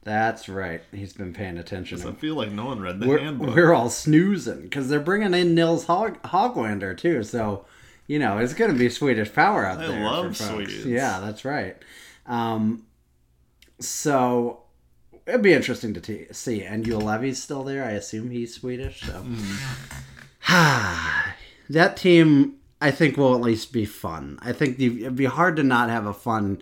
[0.03, 0.83] That's right.
[0.93, 2.01] He's been paying attention.
[2.07, 3.55] I feel like no one read the we're, handbook.
[3.55, 7.23] we're all snoozing because they're bringing in Nils Hog- Hoglander too.
[7.23, 7.65] So,
[8.07, 10.03] you know, it's going to be Swedish power out I there.
[10.03, 10.43] love for.
[10.43, 10.85] Swedes.
[10.85, 11.77] Yeah, that's right.
[12.25, 12.85] Um,
[13.79, 14.61] so
[15.25, 16.63] it'd be interesting to t- see.
[16.63, 17.83] And Juolevi's still there.
[17.83, 19.01] I assume he's Swedish.
[19.01, 19.25] So
[21.69, 24.39] that team, I think, will at least be fun.
[24.41, 26.61] I think the- it'd be hard to not have a fun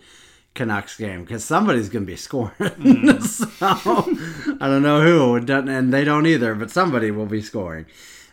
[0.54, 3.22] Canucks game because somebody's going to be scoring.
[3.22, 7.86] so I don't know who, and they don't either, but somebody will be scoring.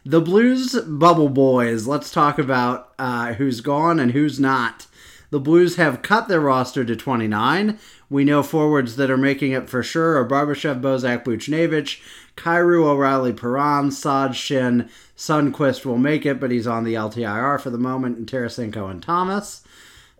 [0.04, 1.86] The Blues bubble boys.
[1.86, 4.86] Let's talk about uh, who's gone and who's not.
[5.30, 7.78] The Blues have cut their roster to 29.
[8.08, 12.00] We know forwards that are making it for sure are Barbashev, Bozak, Buchnevich,
[12.36, 14.88] Kyrou, O'Reilly, Perron, Saad, Schenn.
[15.16, 19.02] Sundqvist will make it, but he's on the LTIR for the moment, and Tarasenko and
[19.02, 19.62] Thomas.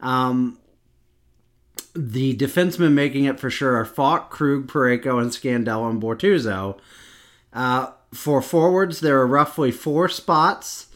[0.01, 0.59] Um,
[1.95, 6.79] the defensemen making it for sure are Faulk, Krug, Parayko, and Scandella and Bortuzzo.
[7.53, 10.89] Uh, for forwards, there are roughly four spots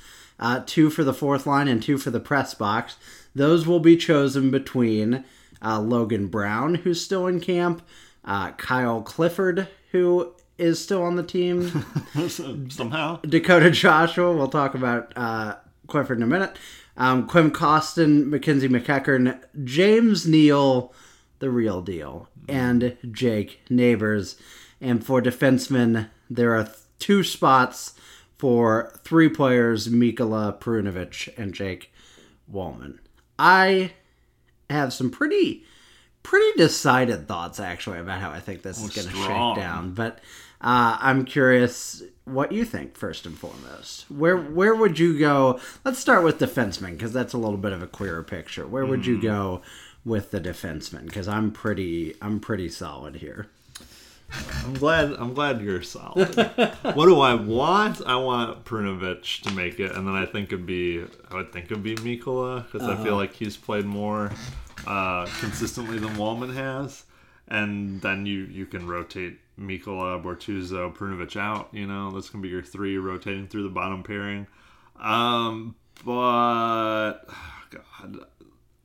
[0.42, 2.96] uh, two for the fourth line and two for the press box.
[3.34, 5.24] Those will be chosen between
[5.64, 7.80] uh, Logan Brown, who's still in camp,
[8.24, 11.84] uh, Kyle Clifford, who is still on the team,
[12.68, 13.20] Somehow.
[13.22, 14.36] Dakota Joshua.
[14.36, 16.56] We'll talk about uh, Clifford in a minute.
[16.96, 20.92] Um, Klim Kostin, MacKenzie MacEachern, James Neal,
[21.38, 24.36] the real deal, and Jake Neighbors.
[24.80, 26.68] And for defensemen, there are
[27.02, 27.94] two spots
[28.38, 31.92] for three players Mikkola Perunovich and Jake
[32.50, 32.98] Walman.
[33.38, 33.92] I
[34.70, 35.64] have some pretty
[36.22, 39.94] pretty decided thoughts actually about how I think this is going to shake down.
[39.94, 40.20] But
[40.60, 44.08] uh, I'm curious what you think first and foremost.
[44.08, 45.58] Where where would you go?
[45.84, 48.66] Let's start with defensemen because that's a little bit of a clearer picture.
[48.66, 49.60] Where would you go
[50.04, 51.06] with the defensemen?
[51.06, 53.48] Because I'm pretty I'm pretty solid here.
[54.64, 55.12] I'm glad.
[55.12, 56.34] I'm glad you're solid.
[56.36, 58.00] what do I want?
[58.06, 61.04] I want Prunovic to make it, and then I think it'd be.
[61.30, 64.30] I would think it'd be Mikkola because I feel like he's played more
[64.86, 67.04] uh, consistently than Walman has,
[67.48, 71.68] and then you you can rotate Mikkola, Bortuzzo, Prunovic out.
[71.72, 74.46] You know that's gonna be your three rotating through the bottom pairing.
[75.00, 77.20] Um, but
[77.70, 78.26] God,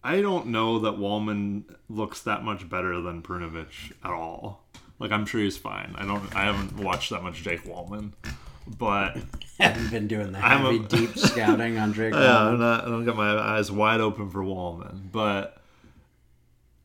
[0.03, 4.66] I don't know that Walman looks that much better than Prunovic at all.
[4.99, 5.95] Like I'm sure he's fine.
[5.97, 6.35] I don't.
[6.35, 8.13] I haven't watched that much Jake Walman,
[8.77, 9.17] but
[9.59, 12.13] haven't been doing the I'm a- heavy deep scouting on Drake.
[12.13, 12.47] yeah, Walman.
[12.53, 15.11] I'm not, I don't got my eyes wide open for Walman.
[15.11, 15.61] But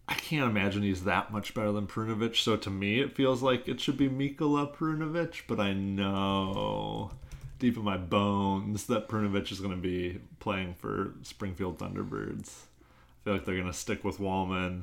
[0.08, 2.36] I can't imagine he's that much better than Prunovich.
[2.42, 7.12] So to me, it feels like it should be Mikkola Prunovich, But I know
[7.58, 12.48] deep in my bones that Prunovich is going to be playing for Springfield Thunderbirds.
[12.50, 14.82] I feel like they're going to stick with Walman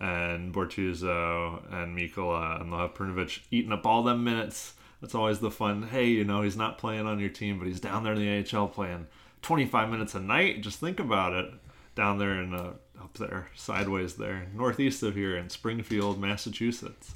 [0.00, 4.74] and Bortuzzo and Mikkola, and Prunovic eating up all them minutes.
[5.00, 5.84] That's always the fun.
[5.84, 8.56] Hey, you know, he's not playing on your team, but he's down there in the
[8.56, 9.06] AHL playing
[9.42, 10.62] 25 minutes a night.
[10.62, 11.52] Just think about it.
[11.94, 17.14] Down there in, uh, up there, sideways there, northeast of here in Springfield, Massachusetts.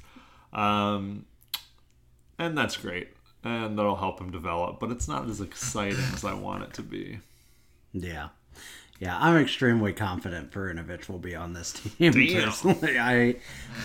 [0.51, 1.25] Um,
[2.37, 3.09] and that's great.
[3.43, 6.81] And that'll help him develop, but it's not as exciting as I want it to
[6.81, 7.19] be.
[7.91, 8.29] Yeah.
[9.03, 12.13] Yeah, I'm extremely confident Perunovich will be on this team.
[12.13, 12.43] Damn.
[12.45, 13.35] Personally, I,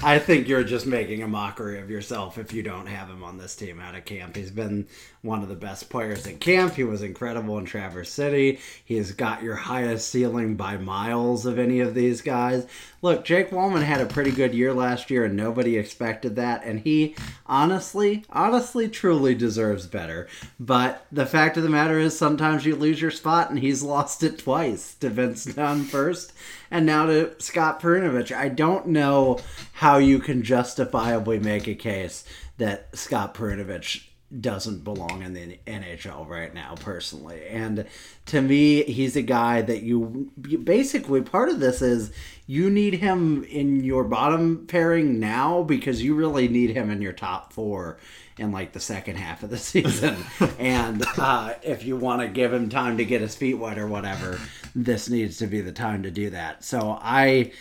[0.00, 3.36] I think you're just making a mockery of yourself if you don't have him on
[3.36, 4.36] this team out of camp.
[4.36, 4.86] He's been
[5.22, 6.74] one of the best players in camp.
[6.74, 8.60] He was incredible in Traverse City.
[8.84, 12.66] He has got your highest ceiling by miles of any of these guys.
[13.02, 16.64] Look, Jake Walman had a pretty good year last year, and nobody expected that.
[16.64, 17.14] And he
[17.46, 20.28] honestly, honestly, truly deserves better.
[20.58, 24.22] But the fact of the matter is, sometimes you lose your spot, and he's lost
[24.22, 26.32] it twice to Vince Dunn first,
[26.70, 28.34] and now to Scott Perunovich.
[28.34, 29.38] I don't know
[29.74, 32.24] how you can justifiably make a case
[32.58, 34.07] that Scott Perunovich
[34.40, 37.46] doesn't belong in the NHL right now, personally.
[37.48, 37.86] And
[38.26, 40.30] to me, he's a guy that you
[40.64, 42.12] basically part of this is
[42.46, 47.14] you need him in your bottom pairing now because you really need him in your
[47.14, 47.98] top four
[48.36, 50.16] in like the second half of the season.
[50.58, 53.86] and uh, if you want to give him time to get his feet wet or
[53.86, 54.38] whatever,
[54.74, 56.62] this needs to be the time to do that.
[56.62, 57.52] So I,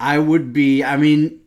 [0.00, 0.82] I would be.
[0.82, 1.40] I mean,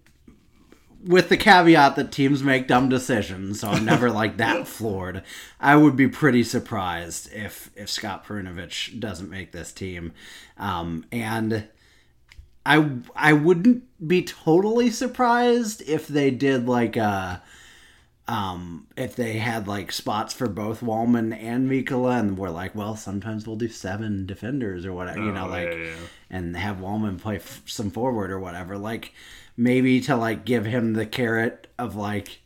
[1.06, 5.24] with the caveat that teams make dumb decisions, so I'm never like that floored.
[5.60, 10.14] I would be pretty surprised if if Scott Perunovich doesn't make this team,
[10.58, 11.68] um, and
[12.66, 17.42] I I wouldn't be totally surprised if they did like a.
[18.28, 22.96] Um, if they had like spots for both Walman and Mikkola, and we're like, well,
[22.96, 25.94] sometimes we'll do seven defenders or whatever, you know, Oh, like, yeah, yeah.
[26.30, 28.78] and have Walman play f- some forward or whatever.
[28.78, 29.14] Like
[29.58, 32.42] maybe to like give him the carrot of like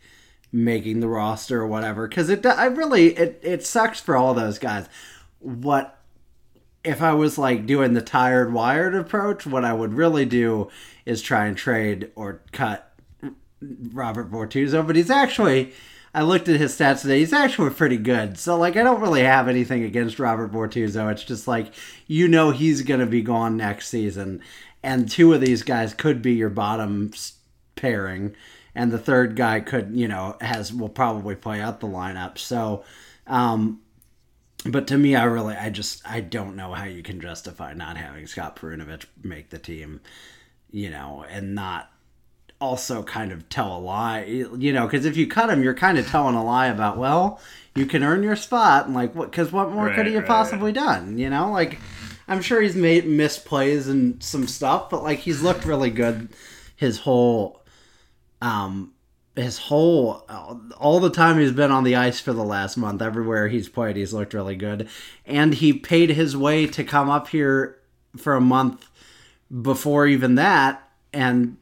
[0.52, 2.08] making the roster or whatever.
[2.08, 4.88] Because it, I really, it it sucks for all those guys.
[5.40, 6.00] What
[6.84, 9.46] if I was like doing the tired wired approach?
[9.46, 10.70] What I would really do
[11.06, 12.94] is try and trade or cut
[13.62, 15.74] Robert Bortuzzo, but he's actually.
[16.14, 17.20] I looked at his stats today.
[17.20, 18.38] He's actually pretty good.
[18.38, 21.12] So like, I don't really have anything against Robert Bortuzzo.
[21.12, 21.74] It's just like
[22.08, 24.42] you know he's to be gone next season,
[24.86, 27.12] and two of these guys could be your bottom
[27.76, 28.36] pairing,
[28.74, 32.38] and the third guy could you know has will probably play out the lineup.
[32.38, 32.84] So.
[33.28, 33.82] Um,
[34.68, 37.98] but to me, I really, I just, I don't know how you can justify not
[37.98, 40.02] having Scott Perunovich make the team,
[40.72, 41.92] you know, and not
[42.60, 46.00] also kind of tell a lie, you know, because if you cut him, you're kind
[46.00, 47.40] of telling a lie about, well,
[47.76, 49.30] you can earn your spot, and like, what?
[49.30, 51.18] Because what more could he have right, possibly done?
[51.18, 51.80] You know, like,
[52.28, 56.30] I'm sure he's made missed plays and some stuff, but like, he's looked really good
[56.76, 57.62] his whole,
[58.42, 58.94] um,
[59.36, 60.26] his whole
[60.78, 63.98] all the time he's been on the ice for the last month everywhere he's played
[63.98, 64.88] he's looked really good.
[65.26, 67.78] And he paid his way to come up here
[68.16, 68.90] for a month
[69.62, 71.58] before even that and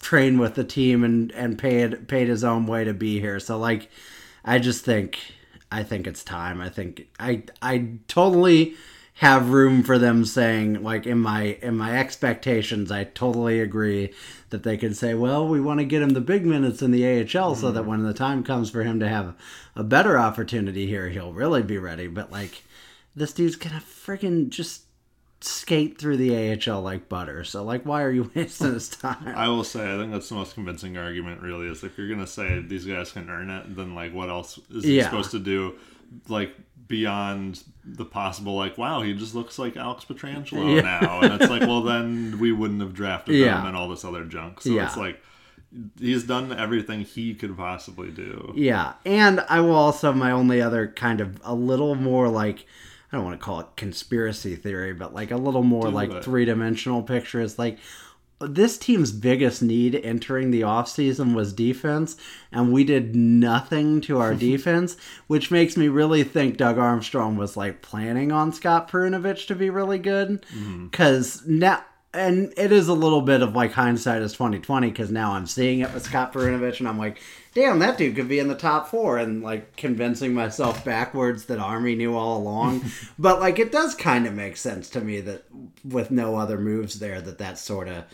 [0.00, 3.38] train with the team and and paid paid his own way to be here.
[3.38, 3.90] So like
[4.44, 5.18] i just think
[5.70, 6.60] i think it's time.
[6.60, 8.76] I think i i totally
[9.20, 14.10] have room for them saying like in my in my expectations i totally agree
[14.48, 17.04] that they could say well we want to get him the big minutes in the
[17.04, 17.90] ahl so that mm-hmm.
[17.90, 19.34] when the time comes for him to have
[19.76, 22.62] a better opportunity here he'll really be ready but like
[23.14, 24.84] this dude's gonna freaking just
[25.42, 29.48] skate through the ahl like butter so like why are you wasting his time I
[29.48, 31.42] will say, I think that's the most convincing argument.
[31.42, 34.58] Really, is if you're gonna say these guys can earn it, then like, what else
[34.70, 35.04] is he Yeah.
[35.04, 35.76] supposed to do?
[36.28, 36.54] Like
[36.90, 40.82] beyond the possible, like, wow, he just looks like Alex Pietrangelo Yeah.
[41.00, 43.60] now, and it's like, well, then we wouldn't have drafted Yeah.
[43.60, 44.60] him and all this other junk.
[44.60, 44.86] So Yeah.
[44.86, 45.22] it's like
[46.00, 48.52] he's done everything he could possibly do.
[48.56, 52.66] Yeah, and I will also my only other kind of a little more like
[53.12, 56.12] I don't want to call it conspiracy theory, but like a little more Do like
[56.12, 56.22] it.
[56.24, 57.78] three dimensional picture is like
[58.40, 62.16] this team's biggest need entering the offseason was defense,
[62.50, 67.56] and we did nothing to our defense, which makes me really think Doug Armstrong was
[67.56, 70.42] like planning on Scott Perunovich to be really good.
[70.54, 70.86] Mm-hmm.
[70.86, 75.32] Because now, and it is a little bit of like hindsight is 2020, because now
[75.32, 77.20] I'm seeing it with Scott Perunovich, and I'm like,
[77.54, 81.58] damn, that dude could be in the top four, and like convincing myself backwards that
[81.58, 82.86] Army knew all along.
[83.18, 85.44] but like, it does kind of make sense to me that
[85.84, 88.04] with no other moves there, that that sort of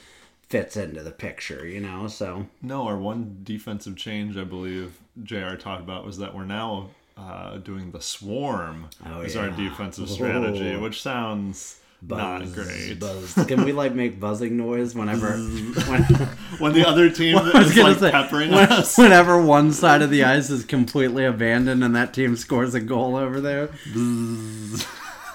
[0.49, 2.07] fits into the picture, you know?
[2.09, 5.55] So, No, our one defensive change I believe Jr.
[5.57, 10.77] talked about was that we're now uh, doing the swarm Oh, as our defensive strategy,
[10.77, 13.01] which sounds not great.
[13.01, 13.33] buzz.
[13.49, 15.33] Can we like make buzzing noise whenever
[15.89, 16.03] when,
[16.59, 18.97] When the other team is like say, peppering when- us.
[18.99, 23.17] whenever one side of the ice is completely abandoned and that team scores a goal
[23.17, 23.71] over there.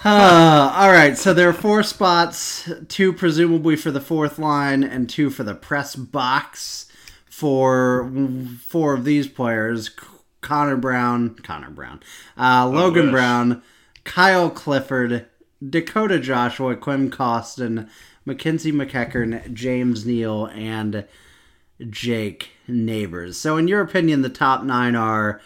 [0.04, 5.08] Uh, all right, so there are four spots, two presumably for the fourth line and
[5.08, 6.88] two for the press box
[7.30, 8.12] for
[8.66, 9.92] four of these players:
[10.42, 12.00] Connor Brown, Connor Brown,
[12.36, 13.12] uh, Logan wish.
[13.12, 13.62] Brown,
[14.04, 15.28] Kyle Clifford,
[15.64, 17.88] Dakota Joshua, Klim Kostin,
[18.26, 21.06] MacKenzie MacEachern, James Neal, and
[21.92, 23.38] Jake Neighbors.
[23.38, 25.40] So, in your opinion, the top nine are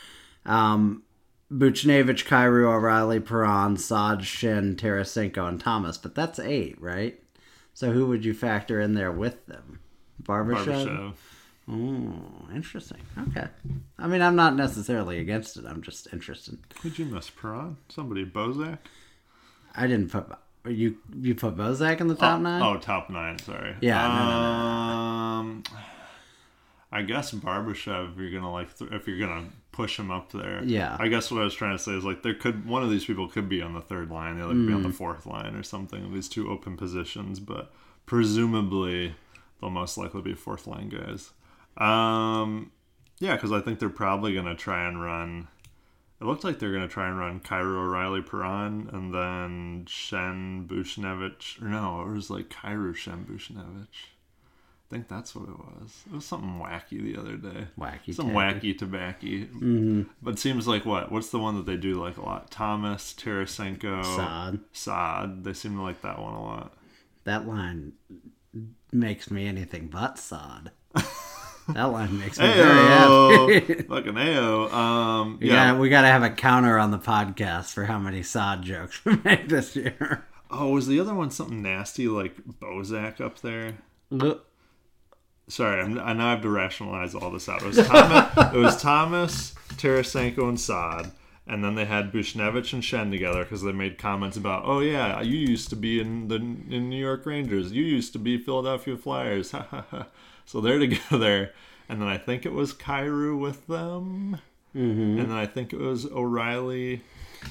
[0.45, 1.03] um,
[1.51, 5.97] Buchnevich, Kyrou, O'Reilly, Perron, Saad, Schenn, Tarasenko, and Thomas.
[5.97, 7.21] But that's eight, right?
[7.73, 9.79] So, who would you factor in there with them?
[10.23, 10.87] Barbashev?
[10.87, 11.13] Barbashev.
[11.67, 13.01] Oh, interesting.
[13.29, 13.47] Okay.
[13.97, 15.65] I mean, I'm not necessarily against it.
[15.65, 16.59] I'm just interested.
[16.81, 17.77] Who'd you miss, Perron?
[17.89, 18.77] Somebody, Bozak?
[19.75, 20.27] I didn't put
[20.67, 20.97] you.
[21.13, 22.61] You put Bozak in the top oh, nine.
[22.61, 23.39] Oh, top nine.
[23.39, 23.75] Sorry.
[23.81, 24.65] Yeah, no, no, no,
[25.39, 25.63] Um,
[26.91, 28.13] I guess Barbashev.
[28.13, 30.63] If you're gonna like, th- if you're gonna push him up there.
[30.63, 30.95] Yeah.
[30.99, 33.03] I guess what I was trying to say is like there could one of these
[33.05, 34.87] people could be on the third line, the other could be on Mm.
[34.87, 37.73] the fourth line or something these two open positions, but
[38.05, 39.15] presumably
[39.59, 41.31] they'll most likely be fourth line guys.
[41.77, 42.71] Um,
[43.19, 45.47] yeah, because I think they're probably gonna try and run.
[46.21, 50.65] It looks like they're going to try and run Kyrou O'Reilly Perron and then Schenn
[50.65, 51.61] Buchnevich.
[51.61, 54.14] Or no, it was like Kyrou Schenn Buchnevich.
[54.87, 56.03] I think that's what it was.
[56.05, 57.67] It was something wacky the other day.
[57.77, 59.47] Wacky Some wacky tobacky.
[59.49, 60.03] Mm-hmm.
[60.21, 61.11] But it seems like what?
[61.11, 62.51] What's the one that they do like a lot?
[62.51, 64.59] Thomas, Tarasenko, Saad.
[64.73, 65.43] Saad.
[65.43, 66.73] They seem to like that one a lot.
[67.23, 67.93] That line
[68.91, 70.71] makes me anything but sod.
[71.69, 73.83] that line makes me very happy.
[73.89, 74.71] fucking ayo.
[74.71, 75.69] Um, we yeah.
[75.69, 79.17] gotta we gotta have a counter on the podcast for how many sod jokes we
[79.23, 80.25] make this year.
[80.51, 83.79] Oh, was the other one something nasty like Bozak up there?
[85.47, 87.61] Sorry, I'm, I now have to rationalize all this out.
[87.61, 91.11] It was Thomas, it was Thomas Tarasenko, and Saad,
[91.45, 95.21] and then they had Buchnevich and Schenn together because they made comments about, "Oh yeah,
[95.21, 97.71] you used to be in the in New York Rangers.
[97.71, 99.53] You used to be Philadelphia Flyers."
[100.45, 101.53] so they're together,
[101.87, 104.39] and then I think it was Kyrou with them,
[104.75, 105.19] mm-hmm.
[105.19, 107.01] and then I think it was O'Reilly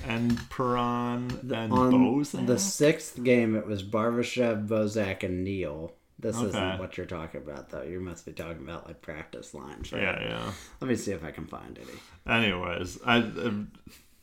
[0.04, 2.46] and Perron and On Bozak.
[2.46, 5.92] the sixth game, it was Barbashev, Bozak, and Neal.
[6.24, 6.48] This Okay.
[6.48, 7.82] isn't what you're talking about, though.
[7.82, 10.00] You must be talking about like practice lines, right?
[10.00, 10.52] yeah, yeah.
[10.80, 12.34] Let me see if I can find any.
[12.34, 13.52] Anyways, I it,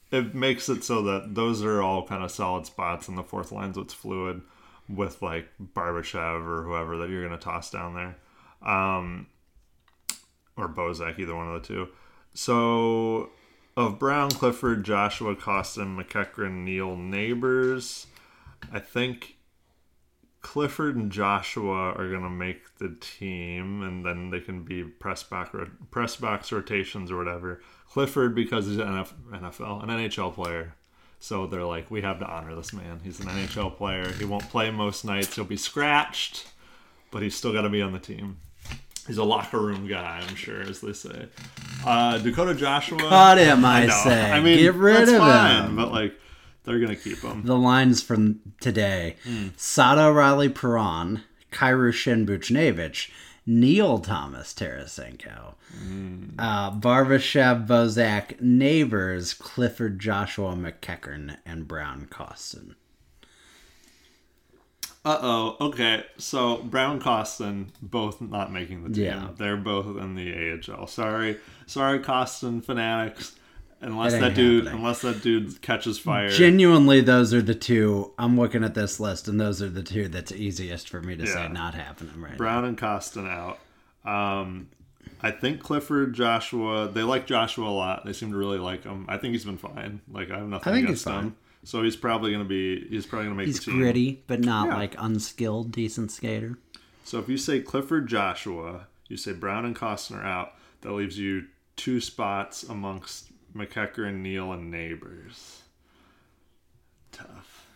[0.09, 3.51] it makes it so that those are all kind of solid spots, and the fourth
[3.51, 4.41] line's what's fluid
[4.89, 8.15] with like Barbashev or whoever that you're going to toss down there,
[8.67, 9.27] um,
[10.57, 11.87] or Bozak, either one of the two.
[12.33, 13.29] So
[13.77, 18.07] of Brown, Clifford, Joshua, Kostin, MacEachern, Neal, Neighbors,
[18.73, 19.35] I think
[20.41, 25.53] Clifford and Joshua are gonna make the team, and then they can be press back
[25.91, 27.61] press box rotations or whatever.
[27.89, 30.75] Clifford because he's an NFL, an NHL player,
[31.19, 33.01] so they're like, we have to honor this man.
[33.03, 34.11] He's an NHL player.
[34.13, 35.35] He won't play most nights.
[35.35, 36.47] He'll be scratched,
[37.11, 38.37] but he's still got to be on the team.
[39.07, 41.27] He's a locker room guy, I'm sure, as they say.
[41.85, 42.97] Uh, Dakota Joshua.
[42.97, 44.01] Cut him, I know.
[44.03, 44.31] say.
[44.31, 45.75] I mean, Get rid of fine, him.
[45.75, 46.13] But like,
[46.63, 47.43] they're gonna keep him.
[47.43, 49.15] The lines from today
[49.57, 51.91] Saad O'Reilly Perron, Kyrou
[52.25, 53.09] Buchnevich,
[53.45, 55.55] Neal Thomas Tarasenko,
[56.37, 62.75] uh, Barbashev Bozak, Neighbors, Clifford Joshua MacEachern, and Brown Kostin.
[65.03, 65.57] Uh oh.
[65.59, 66.05] Okay.
[66.17, 69.05] So Brown Kostin both not making the team.
[69.05, 69.29] Yeah.
[69.35, 70.85] They're both in the AHL.
[70.85, 73.35] Sorry, sorry, Kostin fanatics.
[73.83, 74.79] Unless that dude, happening.
[74.81, 76.29] unless that dude catches fire.
[76.29, 78.13] Genuinely, those are the two.
[78.17, 81.23] I'm looking at this list, and those are the two that's easiest for me to
[81.25, 81.33] Yeah.
[81.33, 83.59] say not happening right Brown and Kostin out.
[84.05, 84.67] Um,
[85.21, 88.05] I think Clifford, Joshua, they like Joshua a lot.
[88.05, 89.05] They seem to really like him.
[89.09, 90.01] I think he's been fine.
[90.11, 91.23] Like I have nothing I think against he's fine.
[91.25, 91.35] him.
[91.63, 92.87] So he's probably gonna be.
[92.87, 93.79] He's probably gonna make He's the team.
[93.79, 94.75] gritty, but not Yeah.
[94.77, 96.57] like unskilled, decent skater.
[97.03, 100.53] So if you say Clifford, Joshua, you say Brown and Kostin are out.
[100.81, 105.61] That leaves you two spots amongst MacEachern, Neal, and Neighbors.
[107.11, 107.67] Tough.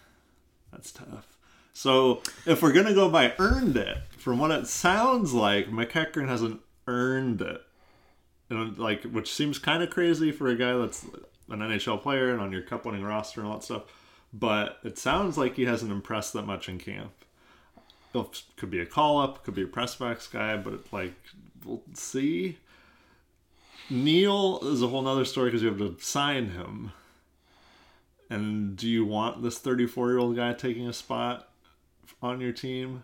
[0.71, 1.37] That's tough.
[1.73, 6.61] So if we're gonna go by earned it, from what it sounds like, MacEachern hasn't
[6.87, 7.61] earned it,
[8.49, 11.03] and like which seems kind of crazy for a guy that's
[11.49, 13.83] an NHL player and on your cup-winning roster and all that stuff.
[14.33, 17.11] But it sounds like he hasn't impressed that much in camp.
[18.13, 21.13] It could be a call-up, could be a press box guy, but like
[21.65, 22.57] we'll see.
[23.89, 26.91] Neal is a whole nother story because you have to sign him.
[28.29, 31.47] And do you want this 34 year old guy taking a spot
[32.21, 33.03] on your team?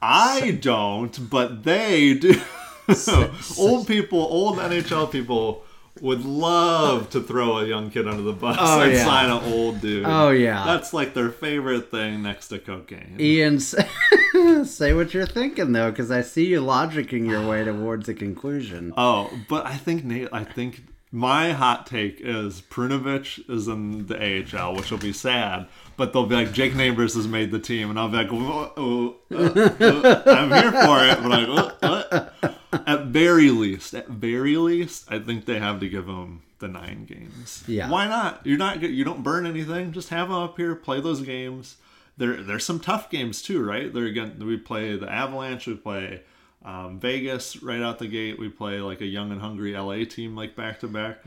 [0.00, 2.40] I don't, but they do.
[3.58, 5.64] old people, old NHL people
[6.00, 9.04] would love to throw a young kid under the bus Oh, and yeah.
[9.04, 10.04] sign an old dude.
[10.06, 10.64] Oh, yeah.
[10.64, 13.16] That's like their favorite thing next to cocaine.
[13.18, 13.60] Ian,
[14.64, 18.92] say, what you're thinking though, because I see you logicking your way towards a conclusion.
[18.96, 20.28] Oh, but I think Nate.
[20.32, 24.16] I think my hot take is Perunovich is in the
[24.56, 25.66] AHL, which will be sad.
[25.96, 28.72] But they'll be like Jake Neighbors has made the team, and I'll be like, "Whoa,
[28.76, 31.22] oh, uh, uh, I'm here for it.
[31.22, 32.57] But like?
[32.72, 37.04] At very least, at very least, I think they have to give him the nine
[37.06, 37.64] games.
[37.66, 37.90] Yeah.
[37.90, 38.40] Why not?
[38.44, 38.82] You're not.
[38.82, 39.92] You don't burn anything.
[39.92, 41.76] Just have them up here, play those games.
[42.16, 43.92] There, there's some tough games too, right?
[43.92, 45.66] There again, we play the Avalanche.
[45.66, 46.22] We play
[46.64, 48.38] um, Vegas right out the gate.
[48.38, 51.20] We play like a young and hungry LA team, like back to back.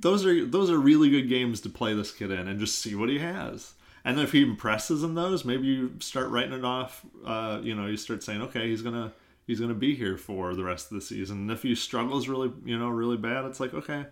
[0.00, 2.94] Those are those are really good games to play this kid in and just see
[2.94, 3.74] what he has.
[4.04, 7.04] And if he impresses in those, maybe you start writing it off.
[7.24, 9.12] Uh, you know, you start saying, okay, he's gonna
[9.46, 11.38] he's gonna be here for the rest of the season.
[11.38, 14.06] And if he struggles really, you know, really bad, it's like okay,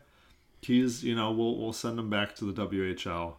[0.63, 3.35] he's you know we'll we'll send him back to the WHL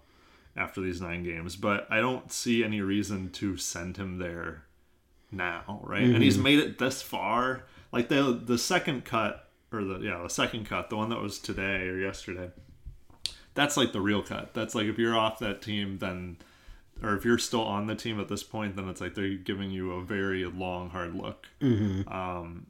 [0.55, 1.55] after these nine games.
[1.55, 4.63] But I don't see any reason to send him there
[5.31, 6.03] now, right?
[6.03, 6.43] And he's mm-hmm.
[6.43, 7.63] made it this far.
[7.91, 11.39] Like the the second cut or the yeah the second cut, the one that was
[11.39, 12.51] today or yesterday.
[13.53, 14.53] That's like the real cut.
[14.53, 16.37] That's like if you're off that team, then
[17.01, 19.71] or if you're still on the team at this point, then it's like they're giving
[19.71, 21.47] you a very long, hard look.
[22.07, 22.67] Um,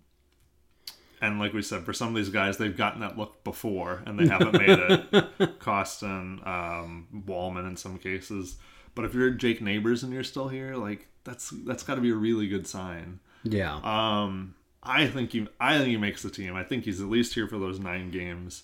[1.22, 4.18] and like we said, for some of these guys, they've gotten that look before and
[4.18, 5.12] they haven't made it.
[5.60, 8.58] Kostin, um, Walman in some cases.
[8.96, 12.10] But if you're Jake Neighbors and you're still here, like that's that's got to be
[12.10, 13.20] a really good sign.
[13.44, 13.80] Yeah.
[13.84, 16.56] Um, I think he, I think he makes the team.
[16.56, 18.64] I think he's at least here for those nine games.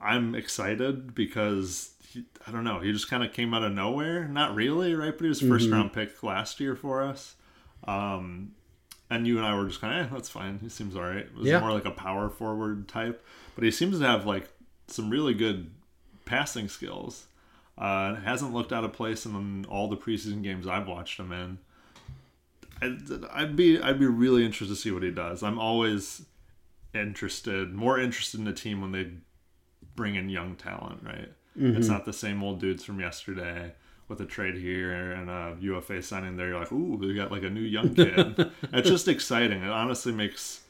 [0.00, 2.80] I'm excited because he, I don't know.
[2.80, 4.26] He just kind of came out of nowhere.
[4.28, 5.12] Not really, right?
[5.16, 7.34] But he was 1st round pick last year for us.
[7.86, 8.52] Um,
[9.10, 10.58] and you and I were just kind of, eh, that's fine.
[10.60, 11.18] He seems all right.
[11.18, 11.60] It was Yeah.
[11.60, 13.24] more like a power forward type,
[13.54, 14.48] but he seems to have like
[14.86, 15.70] some really good
[16.24, 17.26] passing skills.
[17.76, 21.58] Uh, hasn't looked out of place in all the preseason games I've watched him in.
[22.82, 25.42] I'd, I'd be I'd be really interested to see what he does.
[25.42, 26.24] I'm always
[26.94, 29.10] interested, more interested in the team when they
[29.98, 31.28] bring in young talent, right?
[31.60, 33.72] It's not the same old dudes from yesterday
[34.06, 36.50] with a trade here and a UFA signing there.
[36.50, 38.48] You're like, ooh, we got like a new young kid.
[38.72, 39.60] it's just exciting.
[39.64, 40.60] It honestly makes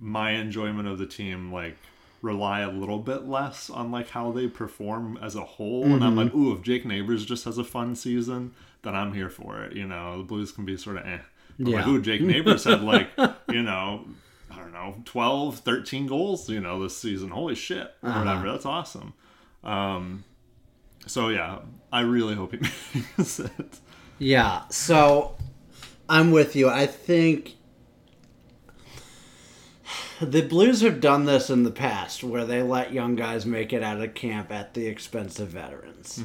[0.00, 1.76] my enjoyment of the team like
[2.22, 5.84] rely a little bit less on like how they perform as a whole.
[5.84, 8.52] And I'm like, ooh, if Jake Neighbors just has a fun season,
[8.82, 9.74] then I'm here for it.
[9.74, 11.18] You know, the Blues can be sort of eh.
[11.58, 11.92] But like, Yeah.
[11.92, 13.08] ooh, Jake Neighbors had like,
[13.50, 14.06] you know,
[14.50, 17.30] I don't know, 12, 13 goals, you know, this season.
[17.30, 17.94] Holy shit.
[18.02, 18.50] Or whatever.
[18.50, 19.14] That's awesome.
[19.62, 20.24] Um,
[21.06, 21.60] so yeah,
[21.92, 22.58] I really hope he
[23.18, 23.78] makes it.
[24.18, 25.36] Yeah, so
[26.08, 26.68] I'm with you.
[26.68, 27.56] I think
[30.20, 33.82] the Blues have done this in the past where they let young guys make it
[33.82, 36.22] out of camp at the expense of veterans.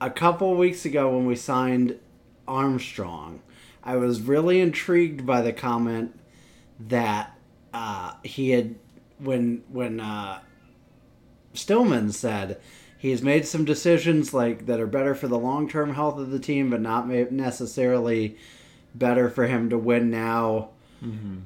[0.00, 1.98] A couple weeks ago when we signed
[2.48, 3.42] Armstrong,
[3.84, 6.18] I was really intrigued by the comment
[6.80, 7.36] that
[7.72, 8.74] uh, he had
[9.18, 10.40] when when uh,
[11.54, 12.60] Stillman said
[12.98, 16.70] he's made some decisions like that are better for the long-term health of the team,
[16.70, 18.36] but not necessarily
[18.94, 20.70] better for him to win now.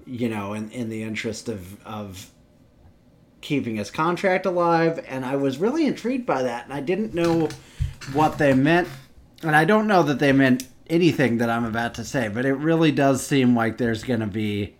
[0.04, 2.30] You know, in, in the interest of of
[3.40, 7.48] keeping his contract alive, and I was really intrigued by that, and I didn't know
[8.12, 8.88] what they meant,
[9.42, 12.54] and I don't know that they meant anything that I'm about to say, but it
[12.54, 14.74] really does seem like there's going to be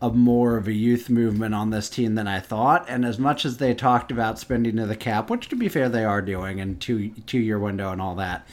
[0.00, 2.84] a more of a youth movement on this team than I thought.
[2.88, 5.88] And as much as they talked about spending to the cap, which to be fair
[5.88, 8.46] they are doing, and two two year window and all that,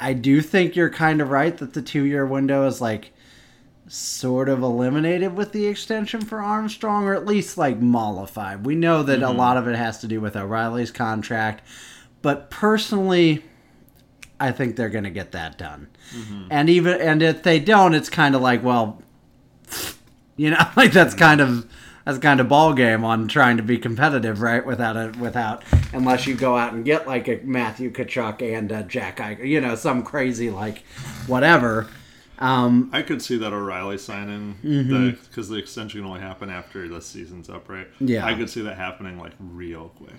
[0.00, 3.12] I do think you're kind of right that the two year window is like
[3.88, 8.64] sort of eliminated with the extension for Armstrong, or at least like mollified.
[8.64, 9.38] We know that a mm-hmm.
[9.38, 11.66] lot of it has to do with O'Reilly's contract,
[12.22, 13.44] but personally.
[14.38, 16.48] I think they're going to get that done, mm-hmm.
[16.50, 19.02] and even and if they don't, it's kind of like, well,
[20.36, 21.66] you know, like that's kind of
[22.04, 24.64] that's kind of ball game on trying to be competitive, right?
[24.64, 28.82] Without a without unless you go out and get like a Matthew Tkachuk and a
[28.84, 30.84] Jack Eichel, you know, some crazy like
[31.26, 31.88] whatever.
[32.38, 34.56] Um, I could see that O'Reilly signing
[35.30, 37.88] because the extension can only happen after the season's up, right?
[37.98, 38.26] Yeah.
[38.26, 40.12] I could see that happening like real quick.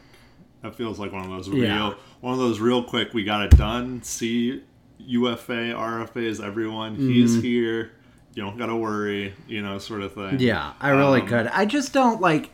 [0.64, 1.94] That feels like one of those real, Yeah.
[2.22, 3.14] one of those real quick.
[3.14, 4.02] We got it done.
[4.02, 4.64] See,
[4.98, 6.96] UFA, RFA is everyone.
[6.96, 7.92] He's here.
[8.38, 9.34] You don't gotta worry.
[9.48, 10.40] You know, sort of thing.
[10.40, 11.48] yeah, I really Um, could.
[11.48, 12.52] I just don't like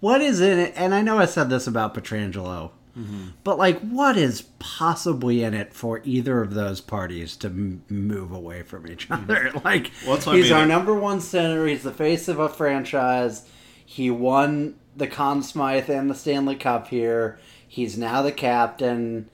[0.00, 0.74] what is in it.
[0.76, 2.72] And I know I said this about Pietrangelo.
[2.98, 3.28] Mm-hmm.
[3.42, 8.32] But like, what is possibly in it for either of those parties to m- move
[8.32, 9.50] away from each other?
[9.64, 10.06] Like, Mm-hmm.
[10.06, 10.60] Well, that's what I he's mean.
[10.60, 11.66] our number one center.
[11.66, 13.48] He's the face of a franchise.
[13.86, 17.38] He won the Conn Smythe and the Stanley Cup here.
[17.66, 19.30] He's now the captain.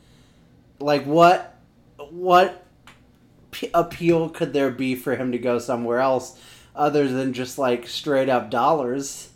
[0.78, 1.59] Like, what,
[2.11, 2.59] what
[3.51, 6.38] p- appeal could there be for him to go somewhere else
[6.74, 9.30] other than just like straight up dollars?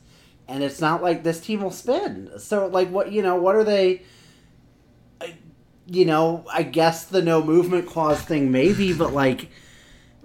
[0.47, 2.41] And it's not like this team will spend.
[2.41, 4.03] So, like, what you know, what are they?
[5.87, 9.51] you know, I guess the no movement clause thing maybe, but like,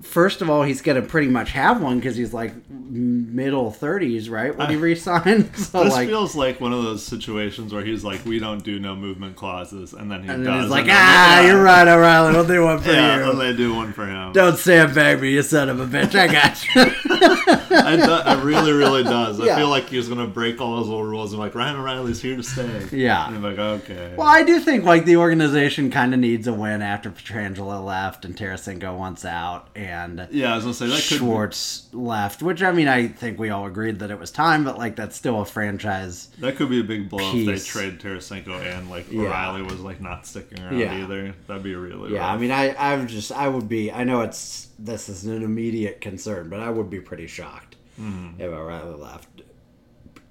[0.02, 4.56] first of all, he's gonna pretty much have one because he's like middle thirties, right?
[4.58, 8.26] When he resigned, so This like, feels like one of those situations where he's like,
[8.26, 10.64] "We don't do no movement clauses," and then he and does.
[10.64, 11.48] he's like, ah, yeah.
[11.48, 13.32] you're right, O'Reilly, we'll do one for Yeah, you.
[13.32, 14.32] and they do one for him.
[14.34, 16.16] Don't sandbag me, you son of a bitch.
[16.16, 16.82] I got you.
[17.72, 19.40] I, do, I really, really does.
[19.40, 19.58] I Yeah.
[19.58, 21.34] feel like he's gonna break all those little rules.
[21.34, 22.88] I'm like, Ryan O'Reilly's here to stay.
[22.92, 23.28] Yeah.
[23.28, 24.14] And I'm like, okay.
[24.18, 28.26] Well, I do think like the organization kind of needs a win after Pietrangelo left
[28.26, 29.89] and Tarasenko wants out and
[30.32, 31.18] yeah, I was gonna say that could.
[31.20, 34.78] Schwartz left, which I mean I think we all agreed that it was time, but
[34.78, 36.28] like that's still a franchise.
[36.40, 37.66] That could be a big blow if Piece.
[37.66, 39.22] they trade Tarasenko and like Yeah.
[39.22, 41.04] O'Reilly was like not sticking around Yeah.
[41.04, 41.34] either.
[41.48, 42.30] That'd be really Yeah, rough.
[42.36, 45.44] I mean I I would just I would be I know it's this is an
[45.44, 48.40] immediate concern, but I would be pretty shocked Mm-hmm.
[48.42, 49.28] if O'Reilly left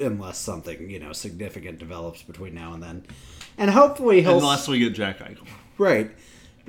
[0.00, 3.04] unless something, you know, significant develops between now and then.
[3.58, 5.46] And hopefully he'll unless we get Jack Eichel,
[5.76, 6.10] right.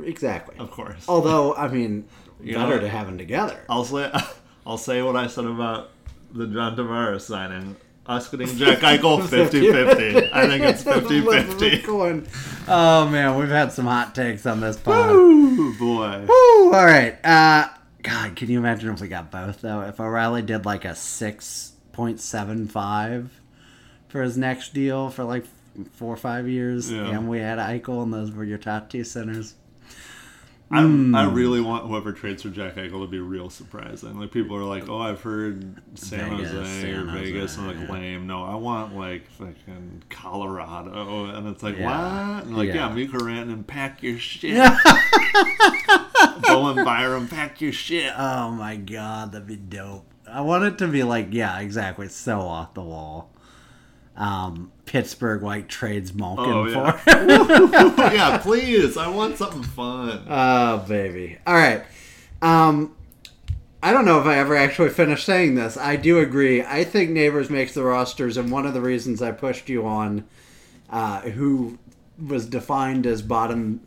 [0.04, 0.56] Exactly.
[0.58, 1.06] of course.
[1.08, 2.06] Although, I mean,
[2.42, 3.60] You better know- to have them together.
[3.70, 4.12] I'll say
[4.66, 5.90] I'll say what I said about
[6.34, 7.76] the John Tavares signing.
[8.06, 10.32] Us getting Jack Eichel 50-50.
[10.34, 10.84] I think it's
[11.44, 12.28] 50-50.
[12.68, 15.12] Oh man, we've had some hot takes on this pod.
[15.12, 16.26] Ooh, boy.
[16.28, 16.74] Woo!
[16.74, 17.18] All right.
[17.24, 17.68] Uh,
[18.02, 19.82] God, can you imagine if we got both though?
[19.82, 23.30] If O'Reilly did like a six point seven five
[24.08, 25.46] for his next deal for like
[25.94, 27.10] four or five years, Yeah.
[27.10, 29.54] and we had Eichel, and those were your top two centers.
[30.72, 31.16] I, Hmm.
[31.16, 34.20] I really want whoever trades for Jack Eichel to be real surprising.
[34.20, 37.72] Like people are like, "Oh, I've heard San Vegas, Jose San or Jose, Vegas," and
[37.72, 37.90] I'm like.
[37.90, 41.86] "Lame." No, I want like fucking Colorado, and it's like, Yeah.
[42.36, 42.88] "What?" And like, Yeah.
[42.88, 44.58] yeah, Mika Rantanen, pack your shit.
[46.44, 48.14] Bowen Byram, pack your shit.
[48.18, 50.06] Oh my God, that'd be dope.
[50.32, 53.32] I want it to be like, yeah, exactly, so off the wall.
[54.20, 56.92] Um, Pittsburgh like trades Malkin Oh, yeah.
[56.92, 57.10] for.
[58.14, 58.98] yeah, please.
[58.98, 60.26] I want something fun.
[60.30, 61.38] Oh, baby.
[61.48, 61.84] All right.
[62.42, 62.96] Um,
[63.82, 65.78] I don't know if I ever actually finished saying this.
[65.78, 66.62] I do agree.
[66.62, 70.26] I think Neighbors makes the rosters, and one of the reasons I pushed you on
[70.90, 71.78] uh, who
[72.28, 73.80] was defined as bottom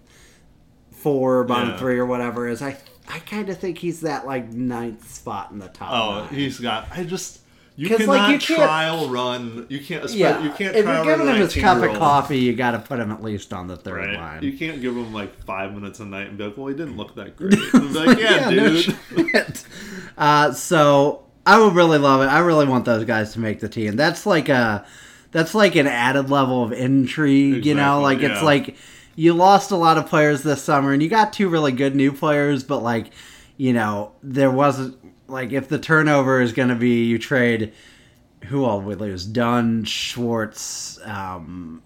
[0.93, 1.77] four, bottom Yeah.
[1.79, 2.79] three, or whatever is I.
[3.09, 5.91] I kind of think he's that like ninth spot in the top.
[5.93, 6.35] Oh, nine.
[6.35, 6.87] he's got.
[6.91, 7.41] I just.
[7.75, 9.67] You cannot like, you can't- trial run.
[9.71, 10.11] You can't.
[10.11, 10.43] yeah.
[10.43, 12.99] You can't if you're giving him a his cup of coffee, you got to put
[13.01, 14.17] him at least on the third Right.
[14.19, 14.43] line.
[14.43, 16.97] You can't give him like five minutes a night and be like, "Well, he didn't
[16.99, 18.85] look that great." Like, yeah, no dude.
[18.85, 19.65] shit.
[20.19, 22.27] Uh, so I would really love it.
[22.27, 23.97] I really want those guys to make the team.
[23.97, 24.85] That's like a
[25.31, 27.65] that's like an added level of intrigue.
[27.65, 28.77] you know, Exactly, like it's like
[29.17, 32.13] you lost a lot of players this summer, and you got two really good new
[32.13, 33.11] players, but like
[33.57, 34.97] you know there wasn't
[35.33, 37.73] like if the turnover is going to be you trade
[38.47, 41.83] who all would lose Dunn, Schwartz, um,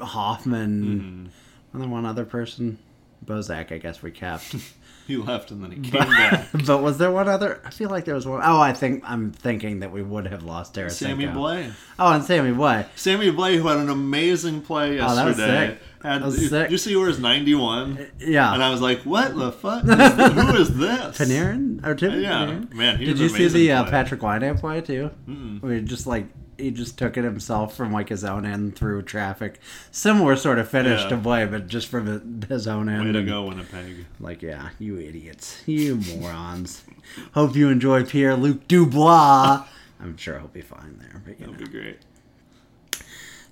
[0.00, 1.26] Hoffman, Mm-hmm.
[1.74, 2.78] and then one other person.
[3.24, 4.54] Bozak, I guess we kept.
[5.08, 6.48] He left and then he came back.
[6.66, 7.62] But was there one other?
[7.64, 8.42] I feel like there was one.
[8.44, 10.90] Oh, I think I'm thinking that we would have lost Tarasenko.
[10.92, 11.72] Sammy Blais.
[11.98, 12.86] Oh, and Sammy Blais.
[12.94, 15.10] Sammy Blais, who had an amazing play yesterday.
[15.10, 15.80] Oh, that was sick.
[16.02, 18.06] Had, That was did you see where his 91?
[18.18, 18.52] Yeah.
[18.52, 19.82] And I was like, what the fuck?
[19.84, 21.18] Is- Who is this?
[21.18, 22.20] Panarin or Tim?
[22.22, 22.72] Yeah, Panarin?
[22.74, 23.84] man, Did you see the uh.
[23.90, 25.10] Patrick Laine play too?
[25.26, 25.62] Mm-mm.
[25.62, 26.26] Where he just like
[26.58, 29.60] he just took it himself from like his own end through traffic.
[29.90, 31.08] Similar sort of finish Yeah.
[31.10, 33.04] to play, but just from his- own end.
[33.06, 34.06] Way to go, Winnipeg.
[34.20, 36.82] Like, yeah, you idiots, you morons.
[37.32, 39.64] Hope you enjoy Pierre Luc Dubois.
[40.00, 41.22] I'm sure he'll be fine there.
[41.24, 41.52] But, you know.
[41.54, 41.98] Be great.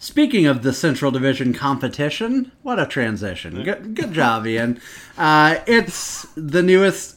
[0.06, 3.64] Speaking of the Central Division competition, what a transition.
[3.64, 4.80] Good, good job, Ian.
[5.18, 7.16] Uh, it's the newest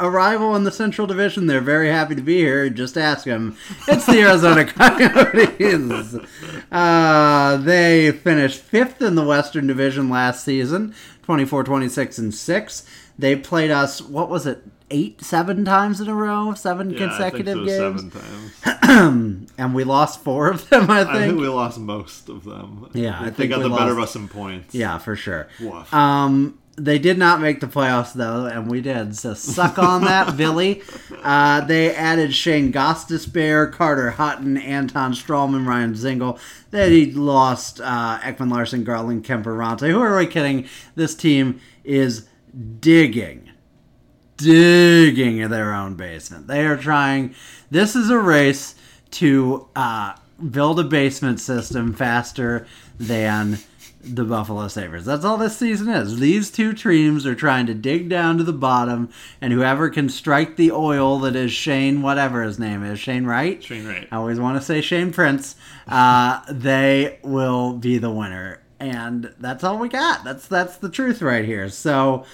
[0.00, 1.48] arrival in the Central Division.
[1.48, 2.70] They're very happy to be here.
[2.70, 3.58] Just ask them.
[3.86, 6.16] It's the Arizona Coyotes.
[6.72, 12.86] Uh, they finished fifth in the Western Division last season 24 26 and 6.
[13.18, 16.54] They played us, what was it, eight, seven times in a row?
[16.54, 18.69] Seven Yeah, consecutive I think so, games?
[19.60, 21.16] And we lost four of them, I think.
[21.16, 22.88] I think we lost most of them.
[22.94, 24.74] Yeah, I they think got we the better of us in points.
[24.74, 25.48] Yeah, for sure.
[25.60, 25.92] Woof.
[25.92, 29.16] Um, they did not make the playoffs though, and we did.
[29.16, 30.82] So suck on that, Billy.
[31.22, 36.38] Uh, they added Shane Gostisbehere, Carter Hutton, Anton Stralman, Ryan Dzingel.
[36.70, 39.90] They lost uh, Ekman-Larsson, Garland, Kuemper, Ronte.
[39.90, 40.66] Who are we kidding?
[40.94, 42.28] This team is
[42.80, 43.50] digging
[44.36, 46.46] digging in their own basement.
[46.46, 47.34] They are trying.
[47.70, 48.74] This is a race
[49.12, 50.14] to uh,
[50.50, 52.66] build a basement system faster
[52.98, 53.58] than
[54.02, 55.04] the Buffalo Sabres.
[55.04, 56.18] That's all this season is.
[56.18, 60.56] These two teams are trying to dig down to the bottom, and whoever can strike
[60.56, 63.62] the oil that is Shane, whatever his name is, Shane Wright.
[63.62, 64.08] Shane Wright.
[64.10, 65.54] I always want to say Shane Prince.
[65.86, 70.24] Uh, they will be the winner, and that's all we got.
[70.24, 71.68] That's that's the truth right here.
[71.68, 72.24] So,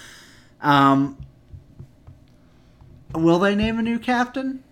[0.60, 1.18] um,
[3.12, 4.62] will they name a new captain?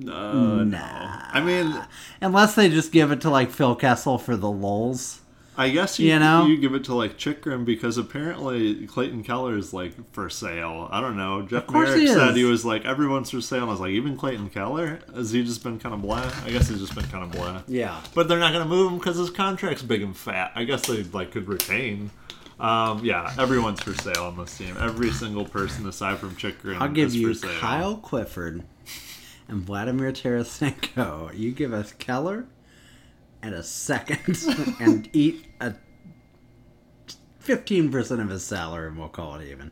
[0.00, 0.78] Uh, no.
[0.82, 1.80] I mean,
[2.20, 5.20] Unless they just give it to like Phil Kessel for the lulls.
[5.56, 6.46] I guess you, You know?
[6.46, 10.88] you give it to like Chychrun because apparently Clayton Keller is like for sale.
[10.90, 11.42] I don't know.
[11.42, 13.60] Jeff Merrick he said he was like everyone's for sale.
[13.62, 14.98] And I was like, even Clayton Keller?
[15.14, 16.28] Has he just been kind of blah?
[16.44, 17.62] I guess he's just been kind of blah.
[17.68, 18.00] Yeah.
[18.16, 20.50] But they're not going to move him because his contract's big and fat.
[20.56, 22.10] I guess they like could retain.
[22.58, 24.76] Um, yeah, everyone's for sale on this team.
[24.80, 27.60] Every single person aside from Chychrun I'll give you for sale.
[27.60, 28.64] Kyle Clifford
[29.48, 31.36] and Vladimir Tarasenko.
[31.36, 32.46] You give us Keller
[33.42, 34.38] and a second
[34.80, 35.74] and eat a
[37.38, 39.70] fifteen percent of his salary, and we'll call it even.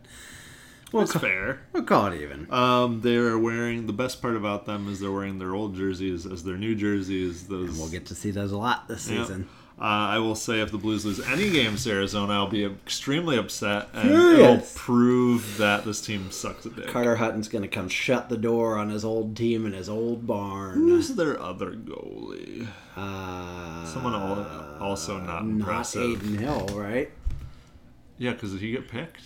[0.93, 1.63] We'll, That's ca- fair.
[1.73, 2.53] we'll call it even.
[2.53, 6.45] Um, they're wearing the best part about them is they're wearing their old jerseys as
[6.45, 7.47] their new jerseys.
[7.49, 9.23] Those We'll get to see those a lot this Yeah.
[9.23, 9.49] season.
[9.83, 13.37] Uh, I will say if the Blues lose any games to Arizona, I'll be extremely
[13.37, 16.87] upset, and it'll prove that this team sucks a dick.
[16.87, 20.25] Carter Hutton's going to come shut the door on his old team and his old
[20.25, 20.75] barn.
[20.75, 22.69] Who's their other goalie?
[22.97, 26.23] Uh, Someone also not not impressive.
[26.23, 27.11] Adin Hill, right?
[28.19, 29.23] Yeah, because did he get picked?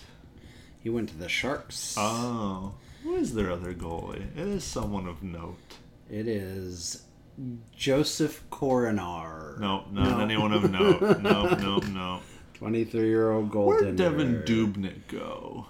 [0.79, 1.93] He went to the Sharks.
[1.99, 4.35] Oh, who is their other goalie?
[4.35, 5.59] It is someone of note.
[6.09, 7.03] It is
[7.75, 9.59] Josef Korenar.
[9.59, 10.19] No, not No.
[10.19, 11.19] anyone of note.
[11.21, 12.19] No, no, no.
[12.55, 13.95] 23 year old Golden.
[13.95, 13.97] Where'd.
[13.97, 15.67] Devan Dubnyk go?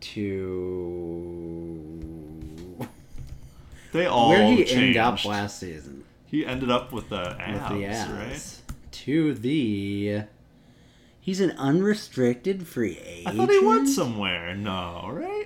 [0.00, 2.88] To.
[3.92, 4.72] They all Where he changed.
[4.74, 6.04] ended up last season?
[6.26, 8.60] He ended up with the With abs, right?
[8.92, 10.22] To the.
[11.20, 13.28] He's an unrestricted free agent.
[13.28, 14.54] I thought he went somewhere.
[14.56, 15.41] No, right?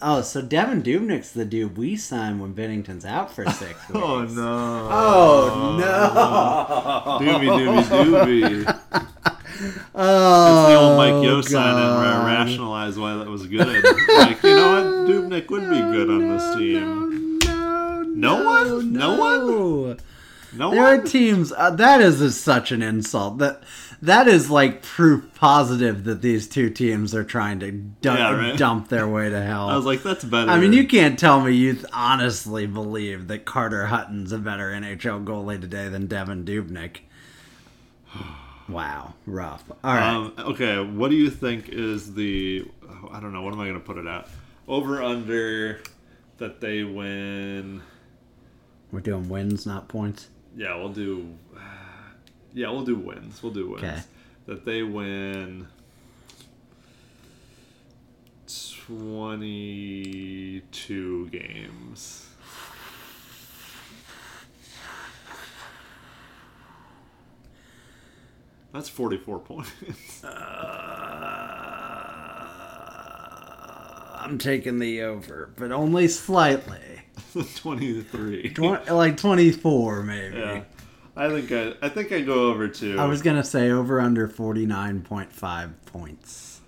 [0.00, 3.90] Oh, so Devan Dubnyk's the dude we signed when Binnington's out for six weeks.
[3.94, 4.88] Oh no!
[4.90, 5.76] Oh
[7.20, 7.26] no!
[7.26, 8.64] Doobie doobie doobie.
[9.94, 12.26] Oh, It's the old Mike Yeo signing where I God.
[12.46, 13.66] rationalized why that was good.
[13.66, 15.08] like, you know what?
[15.10, 17.38] Dubnik would be good on this team.
[17.40, 18.92] No, No no one?
[18.92, 19.98] No one.
[20.56, 21.52] No There are teams.
[21.52, 23.38] Uh, that is a, such an insult.
[23.38, 23.62] That
[24.02, 28.56] that is like proof positive that these two teams are trying to du- Yeah, right.
[28.58, 29.68] dump their way to hell.
[29.68, 30.50] I was like, that's better.
[30.50, 35.24] I mean, you can't tell me you honestly believe that Carter Hutton's a better NHL
[35.24, 36.98] goalie today than Devan Dubnyk.
[38.68, 39.64] Wow, rough.
[39.82, 42.66] All right, Um, okay, what do you think is the?
[42.86, 43.40] oh, I don't know.
[43.40, 44.28] What am I going to put it at?
[44.68, 45.80] Over under
[46.36, 47.80] that they win.
[48.92, 50.28] we're doing wins, not points.
[50.54, 51.34] Yeah, we'll do.
[52.54, 53.42] Yeah, we'll do wins.
[53.42, 53.84] We'll do wins.
[53.84, 54.00] Okay.
[54.46, 55.68] That they win.
[58.86, 62.24] Twenty-two games.
[68.72, 69.70] That's forty-four points.
[70.24, 70.28] Uh,
[74.24, 76.78] I'm taking the over, but only slightly.
[77.56, 78.50] Twenty-three.
[78.50, 80.36] Twen- like 24, maybe.
[80.36, 80.62] Yeah,
[81.18, 82.98] I think I, I think I go over two.
[82.98, 86.60] I was gonna say over under 49.5 points.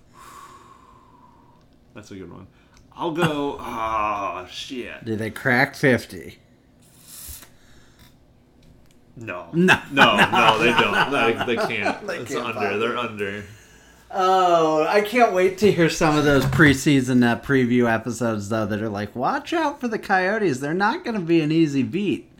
[1.93, 2.47] That's a good one.
[2.95, 3.57] I'll go.
[3.61, 5.05] Ah, shit.
[5.05, 6.37] Do they crack 50?
[9.15, 9.47] No.
[9.53, 9.79] No.
[9.91, 11.11] No, no, they don't.
[11.11, 12.07] They, they can't.
[12.07, 12.77] They it's can't under.
[12.77, 13.43] They're under.
[14.13, 18.81] Oh, I can't wait to hear some of those preseason uh, preview episodes though that
[18.81, 20.59] are like, watch out for the Coyotes.
[20.59, 22.30] They're not going to be an easy beat.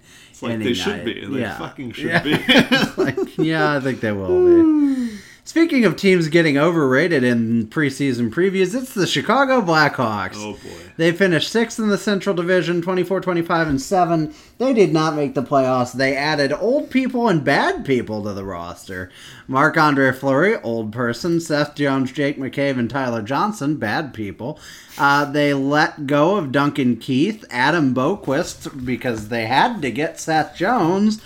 [0.41, 1.05] Like they should night.
[1.05, 1.25] be.
[1.25, 1.57] They Yeah.
[1.57, 2.23] fucking should Yeah.
[2.23, 2.31] be.
[2.97, 5.11] like, yeah, I think they will be.
[5.43, 10.35] Speaking of teams getting overrated in preseason previews, it's the Chicago Blackhawks.
[10.35, 10.91] oh boy.
[10.97, 14.33] They finished sixth in the Central Division, 24, 25, and 7.
[14.59, 15.93] They did not make the playoffs.
[15.93, 19.09] They added old people and bad people to the roster.
[19.47, 21.39] Marc Andre Fleury, old person.
[21.39, 24.59] Seth Jones, Jake McCabe, and Tyler Johnson, bad people.
[24.97, 30.55] Uh, they let go of Duncan Keith, Adam Boqvist, because they had to get Seth
[30.55, 31.19] Jones.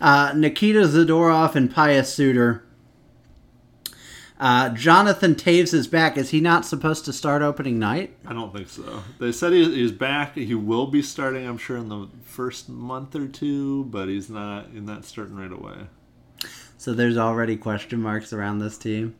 [0.00, 2.62] Uh, Nikita Zadorov and Pius Suter.
[4.38, 6.16] Uh, Jonathan Toews is back.
[6.18, 8.14] Is he not supposed to start opening night?
[8.26, 9.02] I don't think so.
[9.18, 10.34] They said he, he's back.
[10.34, 14.66] He will be starting, I'm sure, in the first month or two, but he's not.
[14.72, 15.86] He's not starting right away.
[16.76, 19.14] So there's already question marks around this team.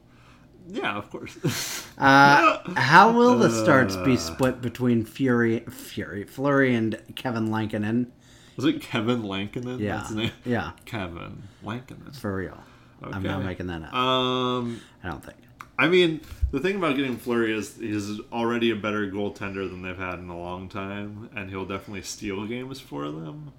[0.68, 1.82] Yeah, of course.
[1.98, 8.12] Uh, how will the starts be split between Fury, Fury, Flurry, and Kevin Lankinen?
[8.56, 9.78] Was it Kevin Lankinen?
[9.78, 10.30] Yeah, That's his name?
[10.44, 12.12] yeah, Kevin Lankinen.
[12.12, 12.58] for real.
[13.02, 13.94] I'm not making that up.
[13.94, 15.38] Um, I don't think.
[15.78, 16.22] I mean,
[16.52, 20.28] the thing about getting Flurry is he's already a better goaltender than they've had in
[20.28, 23.52] a long time, and he'll definitely steal games for them.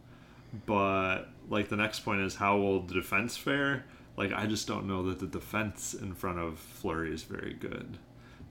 [0.66, 3.86] But like the next point is how will the defense fare?
[4.16, 7.98] Like I just don't know that the defense in front of Flurry is very good.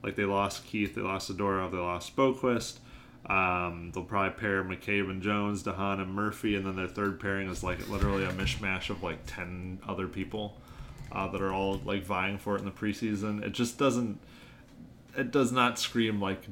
[0.01, 2.77] Like they lost Keith, they lost Zadorov, they lost Boqvist.
[3.25, 7.19] Um, they'll probably pair McCabe and Jones, de Haan and Murphy, and then their third
[7.19, 10.55] pairing is like literally a mishmash of like ten other people
[11.11, 13.43] uh, that are all like vying for it in the preseason.
[13.43, 14.19] It just doesn't.
[15.15, 16.43] It does not scream like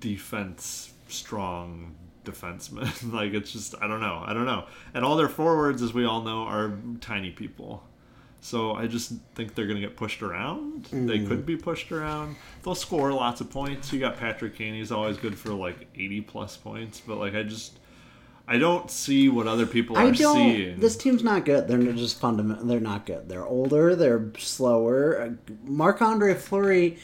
[0.00, 1.94] defense strong
[2.24, 3.12] defenseman.
[3.12, 4.22] like it's just I don't know.
[4.24, 4.66] I don't know.
[4.94, 7.82] And all their forwards, as we all know, are tiny people.
[8.40, 10.84] So I just think they're going to get pushed around.
[10.92, 12.36] They could be pushed around.
[12.62, 13.92] They'll score lots of points.
[13.92, 14.74] You got Patrick Kane.
[14.74, 17.00] He's always good for like 80 plus points.
[17.04, 17.78] But like I just,
[18.50, 20.34] I don't see what other people are I don't.
[20.36, 20.80] seeing.
[20.80, 21.68] This team's not good.
[21.68, 22.64] They're just fundamental.
[22.64, 23.28] They're not good.
[23.28, 23.94] They're older.
[23.94, 25.36] They're slower.
[25.64, 26.98] Marc Andre Fleury,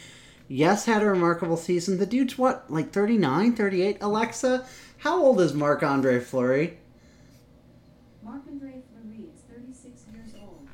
[0.48, 1.98] yes, had a remarkable season.
[1.98, 3.98] The dude's what, like 39, 38?
[4.00, 4.66] Alexa,
[4.98, 6.78] how old is Marc Andre Fleury?
[8.22, 10.66] Marc Andre Fleury is 36 years old.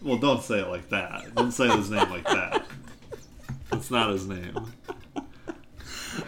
[0.00, 1.34] Well, don't say it like that.
[1.34, 2.66] Don't say his name like that.
[3.70, 4.72] That's not his name.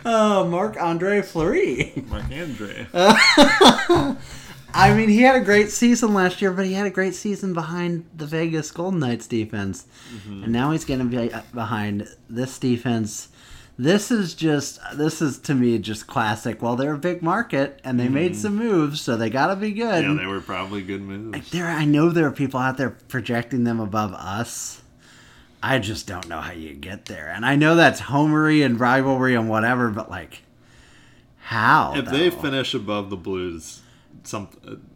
[0.04, 2.04] Uh, Marc Andre Fleury.
[2.08, 2.86] Mark Andre.
[4.72, 7.52] I mean, he had a great season last year, but he had a great season
[7.54, 9.86] behind the Vegas Golden Knights defense.
[10.26, 13.28] And now he's going to be uh, behind this defense.
[13.78, 16.60] This is just, this is to me just classic.
[16.62, 19.72] Well, they're a big market and they made some moves, so they got to be
[19.72, 20.04] good.
[20.04, 21.50] yeah, they were probably good moves.
[21.50, 24.82] there, I know there are people out there projecting them above us.
[25.62, 27.28] I just don't know how you get there.
[27.28, 30.42] And I know that's homery and rivalry and whatever, but like,
[31.38, 31.94] how?
[31.96, 33.82] If they finish above the Blues,
[34.22, 34.48] some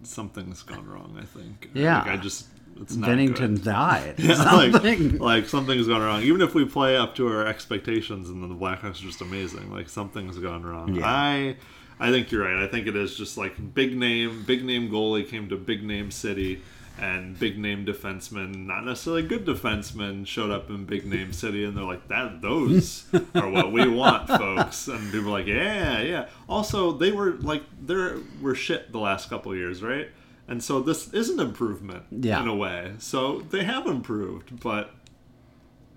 [0.02, 1.18] something's gone wrong.
[1.20, 1.70] I think.
[1.74, 1.98] Yeah.
[2.02, 2.46] Like, I just
[2.80, 3.64] it's not Binnington good.
[3.64, 4.14] died.
[4.18, 5.12] Yeah, Something.
[5.12, 6.22] like, like something's gone wrong.
[6.22, 9.70] Even if we play up to our expectations and then the Blackhawks are just amazing,
[9.70, 10.94] like something's gone wrong.
[10.94, 11.06] Yeah.
[11.06, 11.56] I
[12.00, 12.62] I think you're right.
[12.62, 16.10] I think it is just like big name, big name goalie came to big name
[16.10, 16.60] city
[17.00, 21.76] and big name defensemen, not necessarily good defensemen, showed up in big name city and
[21.76, 24.86] they're like, That those are what we want, folks.
[24.88, 26.28] And people are like, Yeah, yeah.
[26.48, 30.08] Also they were like they were shit the last couple of years, right?
[30.46, 32.40] And so this is an improvement Yeah.
[32.42, 32.92] in a way.
[32.98, 34.90] So they have improved, but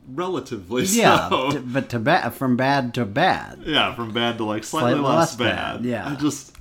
[0.07, 1.51] relatively yeah, so.
[1.51, 3.59] t- but to ba- from bad to bad.
[3.65, 5.75] yeah, from bad to like slightly, Slightly less, less bad.
[5.77, 6.07] bad, yeah.
[6.09, 6.55] I just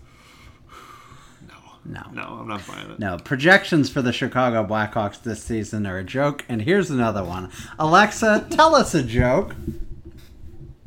[1.48, 2.02] no, No.
[2.12, 2.98] no, I'm not buying it.
[2.98, 6.44] No, projections for the Chicago Blackhawks this season are a joke.
[6.48, 7.50] And here's another one.
[7.78, 9.54] Alexa, tell us a joke.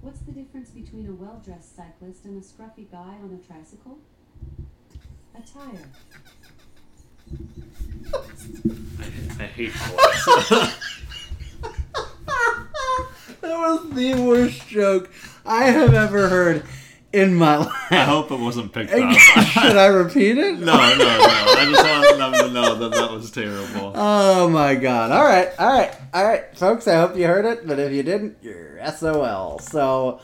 [0.01, 3.97] What's the difference between a well-dressed cyclist and a scruffy guy on a tricycle?
[5.36, 5.88] A tire.
[9.39, 10.74] I hate Alexa.
[13.42, 15.10] That was the worst joke
[15.46, 16.66] I have ever heard
[17.12, 17.74] in my life.
[17.92, 19.18] I hope it wasn't picked up.
[19.18, 20.60] Should I repeat it?
[20.60, 21.18] no, no, no.
[21.22, 23.94] I just want them to know that that was terrible.
[23.96, 25.12] Oh my god.
[25.12, 26.88] All right, all right, all right, folks.
[26.88, 29.60] I hope you heard it, but if you didn't, you're SOL.
[29.60, 30.20] So,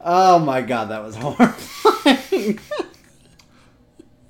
[0.00, 2.58] oh my god, that was horrifying.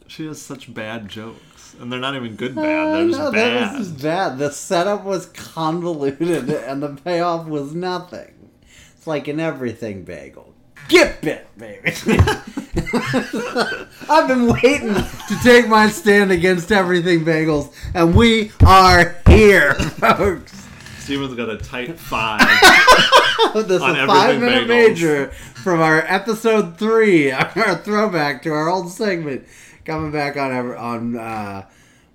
[0.06, 1.40] She has such bad jokes,
[1.80, 2.94] and they're not even good uh, bad.
[2.94, 3.54] They're just no, bad.
[3.72, 4.38] that was just bad.
[4.38, 8.50] The setup was convoluted, and the payoff was nothing.
[8.96, 10.54] It's like an everything bagel.
[10.88, 11.92] Get bit, baby.
[14.08, 20.66] I've been waiting to take my stand against everything bagels, and we are here, folks.
[20.98, 22.40] Steven's got a tight five.
[23.54, 24.68] This is On a everything five minute bagels.
[24.68, 29.46] major from our episode three, our throwback to our old segment,
[29.84, 31.66] coming back on ever on uh,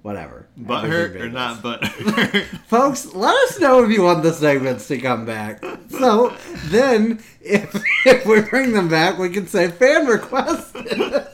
[0.01, 0.47] whatever.
[0.59, 2.43] Butthurt Everything or not butthurt?
[2.67, 5.63] Folks, let us know if you want the segments to come back.
[5.89, 10.87] So then, if, if we bring them back, we can say fan requested.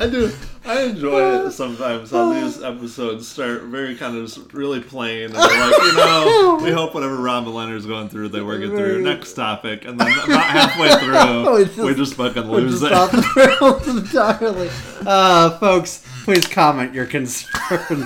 [0.00, 0.32] I do.
[0.68, 5.24] I enjoy it sometimes how these episodes start very kind of really plain.
[5.26, 5.40] And they're
[5.70, 9.02] like, you know, we hope whatever Robin Leonard's going through, they work it through.
[9.02, 9.84] Next topic.
[9.86, 12.92] And then about halfway through, We just- we just fucking lose just it.
[12.92, 14.68] off the rails entirely.
[15.06, 18.04] Uh, folks, please comment your concerns.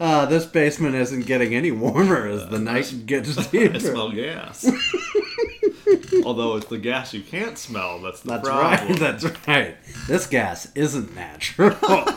[0.00, 3.74] Uh, this basement isn't getting any warmer as the night gets deeper.
[3.76, 4.66] I smell gas.
[6.24, 8.88] Although it's the gas you can't smell, that's the That's problem.
[8.88, 8.98] right.
[8.98, 9.76] That's right.
[10.06, 11.76] This gas isn't natural.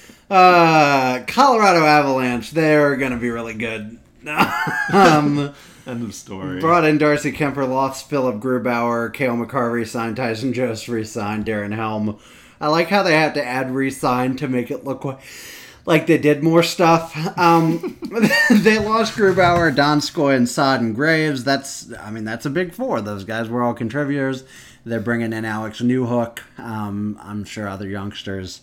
[0.30, 2.50] uh, Colorado Avalanche.
[2.52, 3.98] They're going to be really good.
[4.92, 5.52] um,
[5.86, 6.60] End of story.
[6.60, 12.18] brought in Darcy Kuemper, lost Philip Grubauer, Cale Makar re-signed, Tyson Jost re-signed, Darren Helm.
[12.60, 15.18] I like how they have to add re-sign to make it look like,
[15.86, 17.16] like they did more stuff.
[17.38, 17.98] Um,
[18.50, 21.44] they lost Grubauer, Donskoy, and Saad and Graves.
[21.44, 23.00] That's, I mean, that's a big four.
[23.00, 24.44] Those guys were all contributors.
[24.84, 26.40] They're bringing in Alex Newhook.
[26.58, 28.62] Um, I'm sure other youngsters.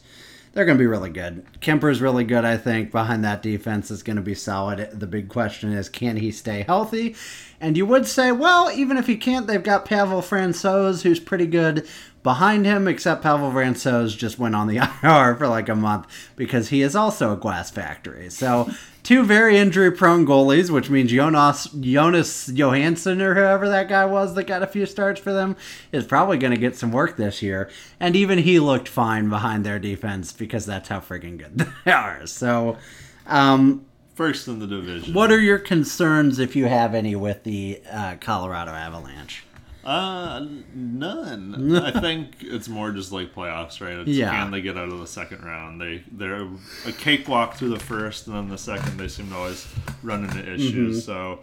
[0.54, 1.46] They're going to be really good.
[1.62, 2.92] Kuemper's really good, I think.
[2.92, 4.90] Behind that defense is going to be solid.
[4.92, 7.16] The big question is, can he stay healthy?
[7.60, 11.48] And you would say, well, even if he can't, they've got Pavel Francouz, who's pretty
[11.48, 11.88] good
[12.22, 16.06] behind him, except Pavel Francouz just went on the IR for like a month
[16.36, 18.30] because he is also a glass factory.
[18.30, 18.70] So,
[19.02, 24.36] two very injury prone goalies, which means Jonas, Jonas Johansson or whoever that guy was
[24.36, 25.56] that got a few starts for them
[25.92, 27.72] is probably going to get some work this year.
[28.00, 32.28] And even he looked fine behind their defense because that's how freaking good they are.
[32.28, 32.78] So,
[33.26, 33.87] um,
[34.18, 35.14] First in the division.
[35.14, 39.44] what are your concerns, if you have any, with the uh, Colorado Avalanche?
[39.86, 40.44] Uh,
[40.74, 41.76] none.
[41.78, 43.94] I think it's more just like playoffs, right?
[44.00, 44.32] It's Yeah.
[44.32, 45.80] can they get out of the second round?
[45.80, 46.48] They they're
[46.86, 49.66] a cakewalk through the first, and then the second they seem to always
[50.04, 51.06] run into issues.
[51.06, 51.40] So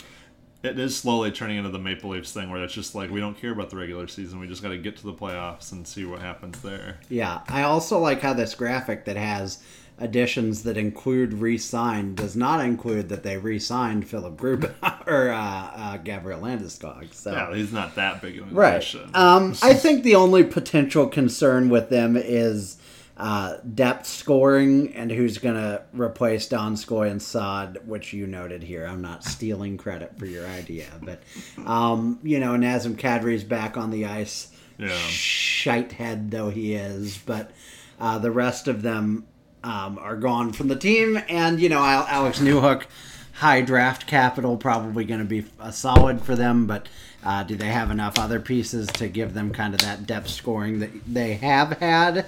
[0.62, 3.39] it is slowly turning into the Maple Leafs thing, where it's just like we don't
[3.41, 4.41] care about the regular season.
[4.41, 6.99] We just got to get to the playoffs and see what happens there.
[7.09, 9.62] Yeah, I also like how this graphic that has
[9.99, 15.97] additions that include re-signed does not include that they re-signed Philip Grubauer or uh, uh,
[15.99, 17.14] Gabriel Landeskog.
[17.14, 18.76] So Yeah, he's not that big of an right.
[18.76, 19.11] addition.
[19.14, 22.76] Um, I think the only potential concern with them is
[23.16, 28.86] uh, depth scoring and who's going to replace Donskoy and Saad, which you noted here.
[28.86, 31.22] I'm not stealing credit for your idea, but
[31.64, 34.49] um, you know, Nazem Kadri's back on the ice.
[34.76, 34.88] Yeah.
[34.88, 37.53] Shitehead though he is, but
[38.01, 39.24] uh, the rest of them
[39.65, 42.85] um, are gone from the team, and you know, Alex Newhook,
[43.33, 46.89] high draft capital, probably going to be a solid for them, but.
[47.27, 50.81] Uh, do they have enough other pieces to give them kind of that depth scoring
[50.81, 52.27] that they have had?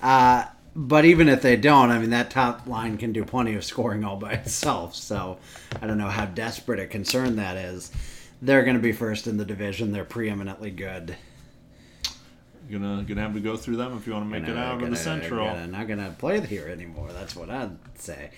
[0.00, 0.44] Uh,
[0.76, 4.04] but even if they don't, I mean that top line can do plenty of scoring
[4.04, 4.94] all by itself.
[4.94, 5.38] So
[5.82, 7.90] I don't know how desperate a concern that is.
[8.40, 9.90] They're going to be first in the division.
[9.90, 11.16] They're preeminently good.
[12.68, 14.60] You're gonna gonna have to go through them if you want to make it Gonna-
[14.60, 15.46] out of gonna- the Central.
[15.46, 17.08] gonna- not going to play here anymore.
[17.12, 18.30] That's what I'd say.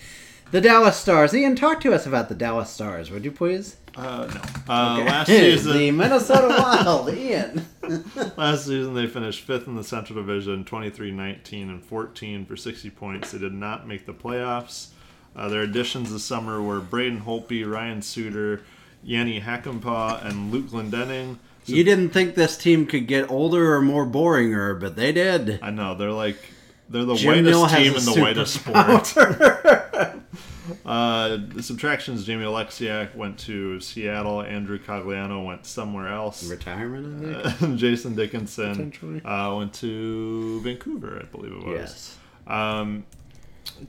[0.52, 1.32] The Dallas Stars.
[1.32, 3.76] Ian, talk to us about the Dallas Stars, would you please?
[3.96, 4.40] Uh, no.
[4.72, 5.08] Uh, Okay.
[5.08, 7.14] Last season, the Minnesota Wild.
[7.14, 7.66] Ian.
[8.36, 12.90] Last season, they finished fifth in the Central Division, 23, 19, and 14 for 60
[12.90, 13.30] points.
[13.32, 14.88] They did not make the playoffs.
[15.36, 18.62] Uh, their additions this summer were Braden Holtby, Ryan Suter,
[19.04, 21.36] Jani Hakanpää, and Luke Glendening.
[21.64, 25.58] So You didn't think this team could get older or more boringer, but they did.
[25.62, 26.38] I know they're like
[26.88, 29.16] they're the Jim whitest has team in the whitest sport.
[30.86, 34.42] uh, the subtractions: Jamie Oleksiak went to Seattle.
[34.42, 36.44] Andrew Cogliano went somewhere else.
[36.48, 37.76] Retirement, I think.
[37.78, 38.92] Jason Dickinson
[39.24, 41.74] uh, went to Vancouver, I believe it was.
[41.74, 42.16] Yes.
[42.46, 43.04] Um,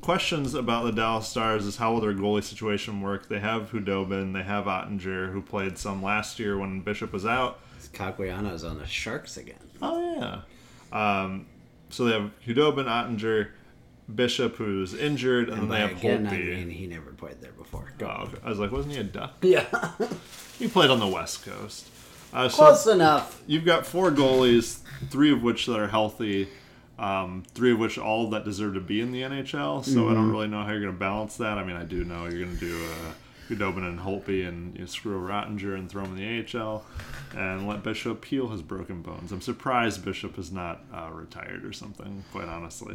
[0.02, 3.28] questions about the Dallas Stars is how will their goalie situation work?
[3.28, 7.60] They have Khudobin, they have Oettinger, who played some last year when Bishop was out.
[7.94, 9.56] Cogliano's on the Sharks again.
[9.82, 10.42] Oh yeah.
[10.94, 11.48] Um,
[11.90, 13.50] so they have Khudobin, Oettinger,
[14.14, 17.52] Bishop, who's injured, and, then by they have again, I mean, he never played there
[17.52, 17.92] before.
[17.98, 18.08] Go.
[18.08, 18.38] Oh, okay.
[18.44, 19.34] I was like, wasn't he a Duck?
[19.42, 19.66] Yeah.
[20.58, 21.90] He played on the West Coast.
[22.34, 23.42] Uh, so Close enough.
[23.48, 24.80] you've got four goalies,
[25.10, 26.48] three of which that are healthy,
[27.02, 29.84] um, three of which all that deserve to be in the NHL.
[29.84, 31.58] So I don't really know how you're going to balance that.
[31.58, 33.14] I mean, I do know you're going to do uh,
[33.50, 36.86] Khudobin and Holtby and you know, screw Rottinger and throw him in the AHL
[37.36, 39.32] and let Bishop heal his broken bones.
[39.32, 42.94] I'm surprised Bishop is not uh, retired or something, quite honestly.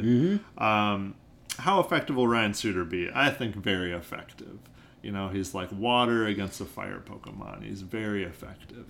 [0.57, 1.15] Um,
[1.59, 3.09] how effective will Ryan Suter be?
[3.13, 4.57] I think very effective.
[5.01, 7.63] You know, he's like water against a fire Pokemon.
[7.63, 8.85] He's very effective.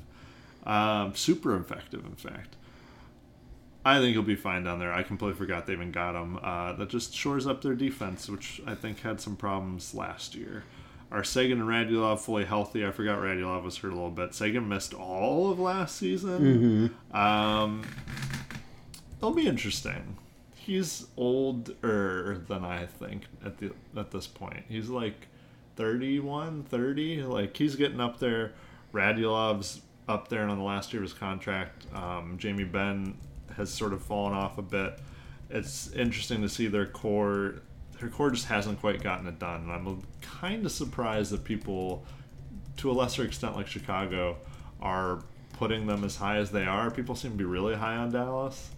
[0.64, 2.57] Um, super effective, in fact.
[3.88, 4.92] I think he'll be fine down there.
[4.92, 6.38] I completely forgot they even got him.
[6.44, 10.66] Uh, that just shores up their defense, which I think had some problems last year.
[11.10, 12.86] Are Seguin and Radulov fully healthy?
[12.86, 14.34] I forgot Radulov was hurt a little bit.
[14.34, 16.94] Seguin missed all of last season.
[17.14, 17.84] Um,
[19.20, 20.18] it'll be interesting.
[20.54, 24.66] He's older than I think at the at this point.
[24.68, 25.28] He's like
[25.78, 27.24] 31, 30.
[27.24, 28.52] Like he's getting up there.
[28.94, 31.86] Radulov's up there and on the last year of his contract.
[31.94, 33.18] Um, Jamie Benn
[33.58, 35.00] has sort of fallen off a bit.
[35.50, 37.56] It's interesting to see their core.
[38.00, 39.64] Their core just hasn't quite gotten it done.
[39.64, 42.06] And I'm kind of surprised that people,
[42.78, 44.38] to a lesser extent like Chicago,
[44.82, 46.92] are putting them as high as they are.
[46.92, 48.70] People seem to be really high on Dallas,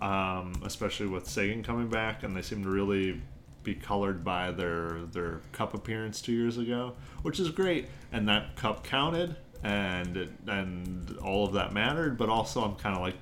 [0.00, 3.20] um, especially with Seguin coming back, and they seem to really
[3.62, 7.88] be colored by their their cup appearance two years ago, which is great.
[8.12, 12.18] And that cup counted, and it, and all of that mattered.
[12.18, 13.16] But also, I'm kind of like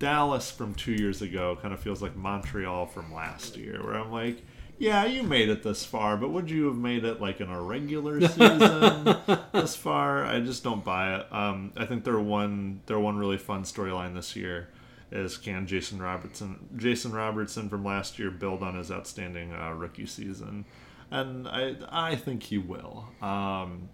[0.00, 4.10] Dallas from two years ago kind of feels like Montreal from last year, where I'm
[4.10, 4.42] like,
[4.78, 7.62] yeah, you made it this far, but would you have made it like in a
[7.62, 9.16] regular season
[9.52, 10.24] this far?
[10.24, 11.26] I just don't buy it.
[11.30, 14.70] Um, I think their one their one really fun storyline this year
[15.12, 20.06] is can Jason Robertson Jason Robertson from last year build on his outstanding uh, rookie
[20.06, 20.64] season,
[21.10, 23.10] and I I think he will.
[23.20, 23.90] Um,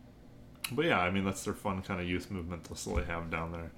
[0.70, 3.50] but yeah, I mean that's their fun kind of youth movement they'll slowly have down
[3.50, 3.72] there.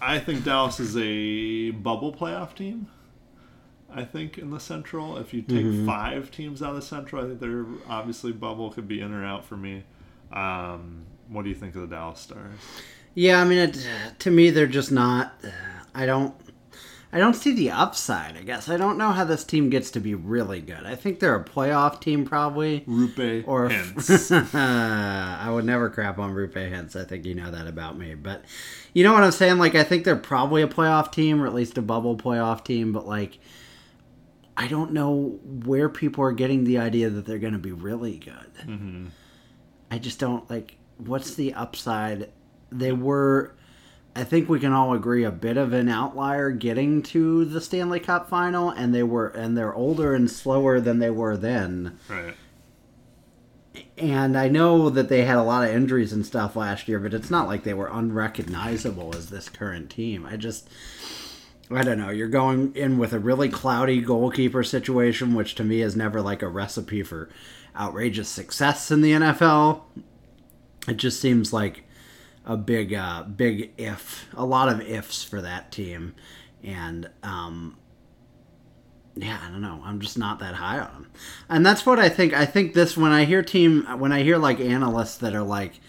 [0.00, 2.88] I think Dallas is a bubble playoff team.
[3.92, 7.28] I think in the Central, if you take five teams out of the Central, I
[7.28, 9.82] think they're obviously bubble could be in or out for me.
[10.32, 12.60] Um, what do you think of the Dallas Stars?
[13.14, 13.86] Yeah, I mean, it,
[14.20, 15.34] to me, they're just not.
[15.94, 16.34] I don't.
[17.12, 18.36] I don't see the upside.
[18.36, 20.84] I guess I don't know how this team gets to be really good.
[20.84, 22.82] I think they're a playoff team, probably.
[22.82, 23.68] Roope Or.
[24.54, 26.94] I would never crap on Roope Hintz.
[26.94, 28.14] I think you know that about me.
[28.14, 28.44] But
[28.94, 29.58] you know what I'm saying?
[29.58, 32.92] Like, I think they're probably a playoff team, or at least a bubble playoff team.
[32.92, 33.40] But like,
[34.56, 38.18] I don't know where people are getting the idea that they're going to be really
[38.18, 38.54] good.
[38.62, 39.06] Mm-hmm.
[39.90, 40.76] I just don't like.
[40.98, 42.30] What's the upside?
[42.70, 43.56] They were.
[44.16, 48.00] I think we can all agree a bit of an outlier getting to the Stanley
[48.00, 51.98] Cup final, and they were and they're older and slower than they were then.
[52.08, 52.34] right.
[53.96, 57.14] And I know that they had a lot of injuries and stuff last year, but
[57.14, 60.26] it's not like they were unrecognizable as this current team.
[60.26, 60.68] I just,
[61.70, 62.10] I don't know.
[62.10, 66.42] You're going in with a really cloudy goalkeeper situation, which to me is never like
[66.42, 67.28] a recipe for
[67.76, 69.82] outrageous success in the NFL.
[70.88, 71.84] It just seems like
[72.50, 76.14] a big, uh, big if, a lot of ifs for that team,
[76.64, 77.76] and um,
[79.14, 79.80] yeah, I don't know.
[79.84, 81.10] I'm just not that high on them.
[81.48, 82.34] And that's what I think.
[82.34, 85.80] I think this when I hear team when I hear like analysts that are like,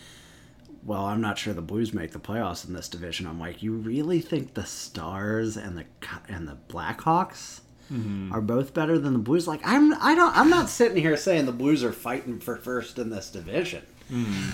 [0.84, 3.26] well, I'm not sure the Blues make the playoffs in this division.
[3.26, 5.86] I'm like, you really think the Stars and the
[6.30, 7.62] and the Blackhawks
[8.32, 9.48] are both better than the Blues.
[9.48, 12.98] Like I'm, I don't, I'm not sitting here saying the Blues are fighting for first
[13.00, 13.82] in this division,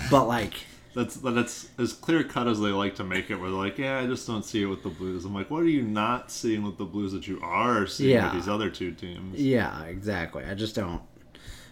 [0.10, 0.54] but like,
[0.94, 3.36] That's that's as clear cut as they like to make it.
[3.36, 5.26] Where they're like, yeah, I just don't see it with the Blues.
[5.26, 8.26] I'm like, what are you not seeing with the Blues that you are seeing Yeah.
[8.34, 9.40] with these other two teams?
[9.40, 10.44] yeah, exactly.
[10.44, 11.02] I just don't,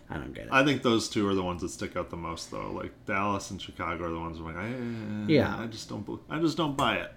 [0.10, 0.50] I don't get it.
[0.52, 2.72] I think those two are the ones that stick out the most, though.
[2.72, 5.58] Like Dallas and Chicago are the ones I'm like, I, Yeah.
[5.58, 7.12] I just don't, I just don't buy it.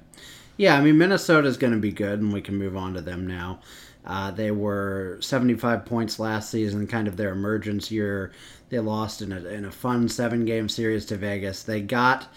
[0.57, 3.27] Yeah, I mean Minnesota's going to be good, and we can move on to them
[3.27, 3.61] now.
[4.05, 8.33] Uh, they were 75 points last season, kind of their emergence year.
[8.71, 11.63] They lost in a, in a fun seven game series to Vegas.
[11.63, 12.33] They got,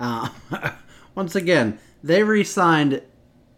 [0.00, 0.28] uh,
[1.14, 3.02] once again, they re signed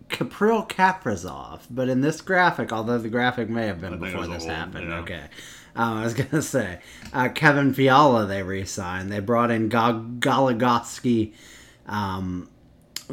[0.08, 4.12] Kapril Kaprizov, but in this graphic, although the graphic may have been I think it
[4.12, 4.98] before this old, happened, yeah.
[5.00, 5.24] okay.
[5.76, 6.80] Um, I was going to say,
[7.12, 9.12] uh, Kevin Fiala they re signed.
[9.12, 11.32] They brought in Gog- Goligoski.
[11.86, 12.48] Um,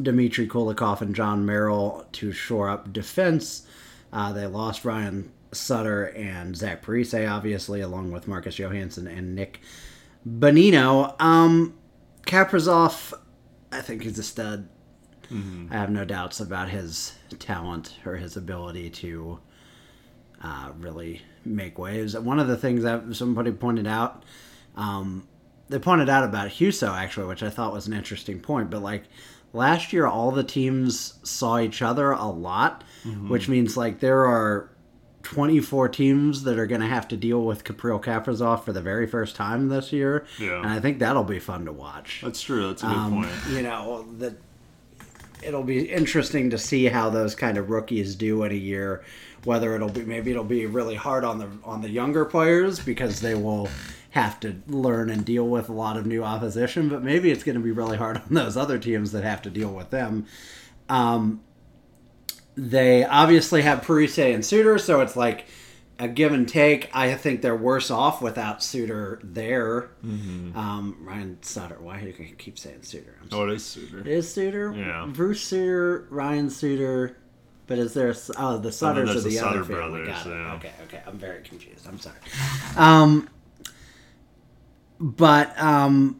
[0.01, 3.65] Dmitry Kulikov and Jon Merrill to shore up defense.
[4.13, 9.61] Uh, they lost Ryan Sutter and Zach Parise, obviously, along with Marcus Johansson and Nick
[10.27, 11.19] Bonino.
[11.21, 11.77] Um,
[12.25, 13.13] Kaprizov,
[13.71, 14.67] I think he's a stud.
[15.71, 19.39] I have no doubts about his talent or his ability to
[20.41, 22.17] uh, really make waves.
[22.17, 24.23] One of the things that somebody pointed out,
[24.75, 25.27] um,
[25.69, 28.69] they pointed out about Huso actually, which I thought was an interesting point.
[28.69, 29.03] But like
[29.51, 32.83] last year, all the teams saw each other a lot,
[33.27, 34.69] which means like there are
[35.27, 39.05] 24 teams that are going to have to deal with Kapril Kaprizov for the very
[39.05, 40.25] first time this year.
[40.39, 40.59] Yeah.
[40.61, 42.21] And I think that'll be fun to watch.
[42.23, 42.67] That's true.
[42.69, 43.29] That's a good Um, point.
[43.49, 44.35] You know that
[45.43, 49.03] it'll be interesting to see how those kind of rookies do in a year.
[49.43, 53.19] Whether it'll be maybe it'll be really hard on the on the younger players because
[53.19, 53.67] they will
[54.11, 57.57] have to learn and deal with a lot of new opposition, but maybe it's going
[57.57, 60.25] to be really hard on those other teams that have to deal with them.
[60.87, 61.41] Um,
[62.57, 65.45] they obviously have Parise and Suter, so it's like
[65.99, 66.89] a give and take.
[66.93, 69.89] I think they're worse off without Suter there.
[70.03, 71.77] Um, Ryan Suter.
[71.79, 73.15] Why do you keep saying Suter?
[73.21, 73.99] I'm Oh, it is Suter.
[73.99, 74.73] it is Suter?
[74.75, 75.07] Yeah.
[75.11, 77.17] Bruce Suter, Ryan Suter.
[77.67, 78.09] But is there?
[78.11, 80.03] a Oh, the Sutters are the, the other Sutter family.
[80.05, 80.53] brothers, yeah.
[80.55, 81.01] Okay, okay.
[81.05, 81.85] I'm very confused.
[81.87, 82.15] I'm sorry.
[82.77, 83.27] Um,
[84.99, 86.19] but um,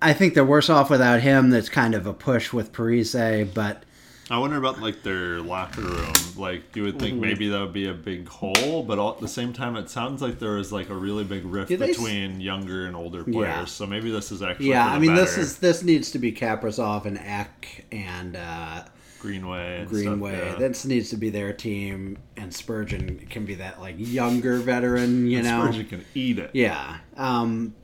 [0.00, 1.50] I think they're worse off without him.
[1.50, 3.82] That's kind of a push with Parise, but
[4.28, 6.12] I wonder about like their locker room.
[6.36, 9.28] Like you would think maybe that would be a big hole, but all, at the
[9.28, 12.86] same time, it sounds like there is like a really big rift s- between younger
[12.86, 13.46] and older players.
[13.46, 13.64] Yeah.
[13.66, 17.04] So maybe this is actually yeah, I mean this is this needs to be Kaprizov
[17.04, 18.84] and Ek and uh,
[19.20, 19.80] Greenway.
[19.80, 20.36] And Greenway.
[20.36, 20.68] Stuff, yeah.
[20.68, 25.28] This needs to be their team, and Spurgeon can be that like younger veteran.
[25.28, 26.50] You know, Spurgeon can eat it.
[26.52, 26.98] Yeah.
[27.16, 27.74] Um,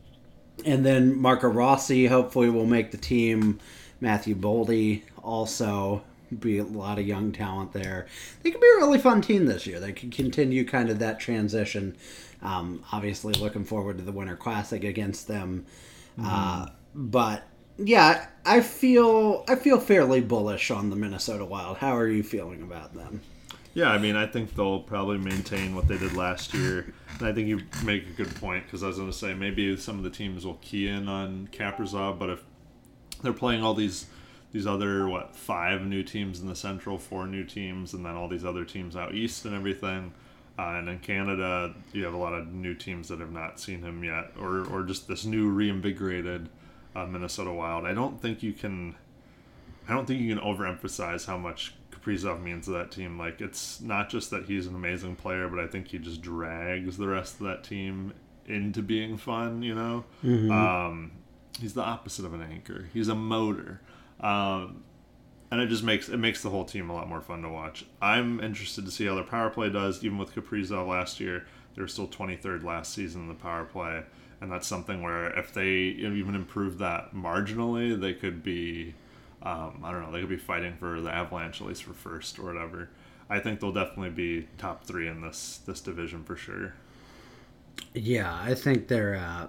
[0.64, 3.60] and then Marco Rossi hopefully will make the team.
[4.00, 6.02] Matthew Boldy also
[6.40, 8.06] be a lot of young talent there.
[8.42, 9.80] They could be a really fun team this year.
[9.80, 11.96] They could continue kind of that transition.
[12.42, 15.66] Um, obviously, looking forward to the Winter Classic against them.
[16.22, 17.44] Uh, but
[17.78, 21.78] yeah, I feel I feel fairly bullish on the Minnesota Wild.
[21.78, 23.20] How are you feeling about them?
[23.74, 26.92] Yeah, I mean, I think they'll probably maintain what they did last year.
[27.18, 29.76] And I think you make a good point because I was going to say maybe
[29.78, 32.44] some of the teams will key in on Kaprizov, but if
[33.22, 34.06] they're playing all these
[34.52, 38.28] these other what five new teams in the Central, four new teams, and then all
[38.28, 40.12] these other teams out east and everything.
[40.58, 43.82] Uh, and in Canada, you have a lot of new teams that have not seen
[43.82, 46.48] him yet, or or just this new reinvigorated
[46.94, 47.86] uh, Minnesota Wild.
[47.86, 48.94] I don't think you can.
[49.88, 53.18] I don't think you can overemphasize how much Kaprizov means to that team.
[53.18, 56.96] Like, it's not just that he's an amazing player, but I think he just drags
[56.98, 58.12] the rest of that team
[58.46, 59.62] into being fun.
[59.62, 60.04] You know,
[60.52, 61.12] um,
[61.58, 62.88] he's the opposite of an anchor.
[62.92, 63.80] He's a motor,
[64.22, 64.84] um,
[65.50, 67.84] and it just makes it makes the whole team a lot more fun to watch.
[68.00, 70.02] I'm interested to see how their power play does.
[70.04, 74.02] Even with Kaprizov last year, they were still 23rd last season in the power play.
[74.40, 78.94] And that's something where if they even improve that marginally, they could be
[79.42, 80.12] um, I don't know.
[80.12, 82.88] They could be fighting for the Avalanche at least for first or whatever.
[83.28, 86.74] I think they'll definitely be top three in this this division for sure.
[87.94, 89.48] Yeah, I think they're uh,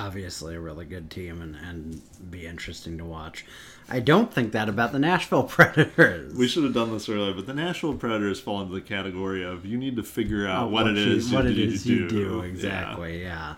[0.00, 2.00] obviously a really good team and, and
[2.30, 3.44] be interesting to watch.
[3.88, 6.34] I don't think that about the Nashville Predators.
[6.34, 9.66] We should have done this earlier, but the Nashville Predators fall into the category of
[9.66, 11.86] you need to figure out Oh, what, it you- is what you, it do- is
[11.86, 12.28] you do.
[12.28, 13.22] do exactly.
[13.22, 13.56] Yeah,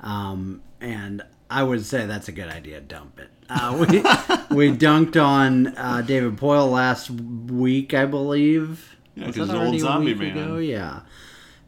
[0.00, 2.80] Um, and I would say that's a good idea.
[2.80, 3.30] Dump it.
[3.48, 3.86] Uh, we
[4.56, 8.94] we dunked on uh, David Poile last week, I believe.
[9.14, 10.36] Yeah, Was 'cause that he's old zombie man.
[10.36, 10.58] ago?
[10.58, 11.00] Yeah.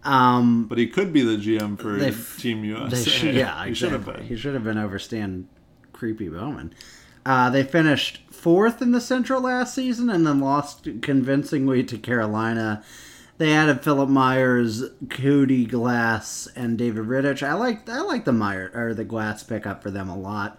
[0.04, 3.10] Um, But he could be the GM for f- Team USA.
[3.10, 4.22] should, yeah, he should have been.
[4.22, 5.48] He should have been over Stan
[5.92, 6.72] Creepy Bowman.
[7.26, 12.82] Uh, they finished fourth in the Central last season and then lost convincingly to Carolina.
[13.36, 17.42] they added Philippe Myers, Cody Glass, and David Rittich.
[17.46, 20.58] I like I like the Meyer or the Glass pickup for them a lot.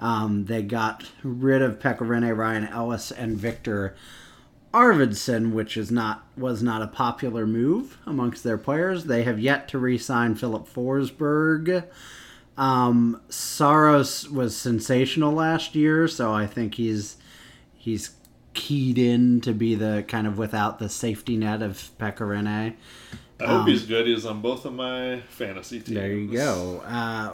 [0.00, 3.94] Um, they got rid of Pekka Rinne, Ryan Ellis, and Viktor
[4.72, 9.04] Arvidsson, which is not was not a popular move amongst their players.
[9.04, 11.84] They have yet to re-sign Filip Forsberg.
[12.56, 17.16] Um, Saros was sensational last year, so I think he's
[17.74, 18.12] he's
[18.54, 22.74] keyed in to be the kind of without the safety net of Pekka Rinne.
[23.40, 24.06] I hope he's good.
[24.06, 25.96] He's on both of my fantasy teams.
[25.96, 26.82] There you go.
[26.86, 27.32] Uh,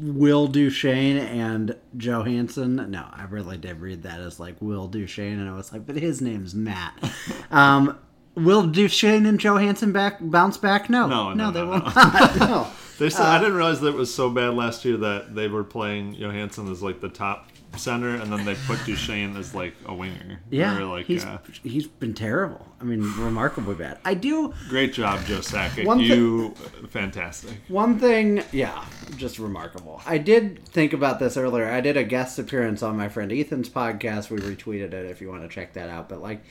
[0.00, 2.88] Will Duchene and Johansen.
[2.90, 5.96] No, I really did read that as like Will Duchene, and I was like, but
[5.96, 6.94] his name's Matt.
[7.50, 7.98] um,
[8.34, 10.88] will Duchene and Johansen back bounce back?
[10.88, 11.84] No, No, no, they no, will no.
[11.84, 12.36] not.
[12.40, 12.66] No.
[12.98, 15.48] They said, Uh, I didn't realize that it was so bad last year that they
[15.48, 19.74] were playing Johansen as like the top center, and then they put Duchene as like
[19.86, 20.40] a winger.
[20.50, 22.66] Yeah, like he's uh, he's been terrible.
[22.80, 23.98] I mean, remarkably bad.
[24.04, 25.84] I do great job, Joe Sakic.
[25.84, 26.50] One thi- you
[26.88, 27.52] fantastic.
[27.68, 28.84] One thing, yeah,
[29.16, 30.00] just remarkable.
[30.06, 31.68] I did think about this earlier.
[31.68, 34.30] I did a guest appearance on my friend Ethan's podcast.
[34.30, 36.08] We retweeted it if you want to check that out.
[36.08, 36.44] But like,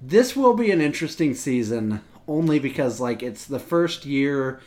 [0.00, 4.60] this will be an interesting season only because like it's the first year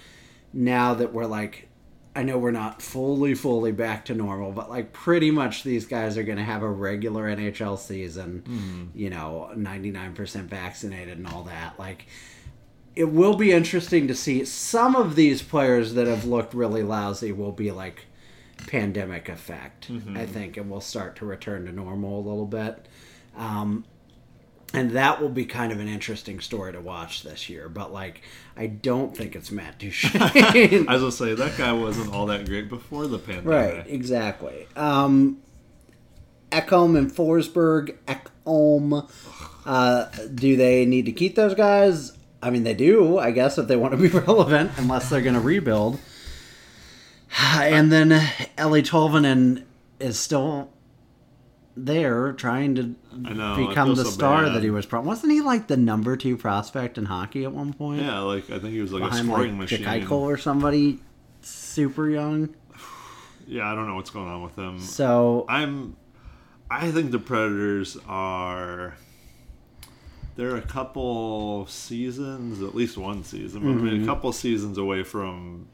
[0.58, 1.70] now that we're like.
[2.16, 6.18] I know we're not fully, fully back to normal, but like pretty much these guys
[6.18, 11.78] are going to have a regular NHL season, you know, 99% vaccinated and all that.
[11.78, 12.08] Like,
[12.96, 17.32] it will be interesting to see some of these players that have looked really lousy
[17.32, 18.06] will be like
[18.66, 22.88] pandemic effect i think and will start to return to normal a little bit
[23.36, 23.86] um,
[24.74, 28.22] and that will be kind of an interesting story to watch this year but like
[28.58, 32.46] i don't think it's matt duchene I was gonna say that guy wasn't all that
[32.46, 33.48] great before the pandemic.
[33.48, 35.38] right exactly um,
[36.52, 37.98] Ekholm and Forsberg.
[38.08, 39.10] Ekholm.
[39.66, 42.14] Uh, do they need to keep those guys?
[42.42, 45.34] I mean, they do, I guess, if they want to be relevant, unless they're going
[45.34, 46.00] to rebuild.
[47.58, 48.10] And then
[48.58, 49.66] Eeli Tolvanen
[50.00, 50.70] is still
[51.76, 54.56] there trying to know, become the so star bad.
[54.56, 54.86] that he was.
[54.86, 58.02] Pro- Wasn't he like the number two prospect in hockey at one point?
[58.02, 59.86] Yeah, like I think he was like a Behind scoring like machine.
[59.86, 61.00] Eichel or somebody
[61.42, 62.50] super young.
[63.48, 64.80] Yeah, I don't know what's going on with him.
[64.80, 65.96] So I'm
[66.70, 68.96] I think the Predators are
[70.36, 73.86] they're a couple seasons, at least one season, but I Mm-hmm.
[73.86, 75.68] mean a couple seasons away from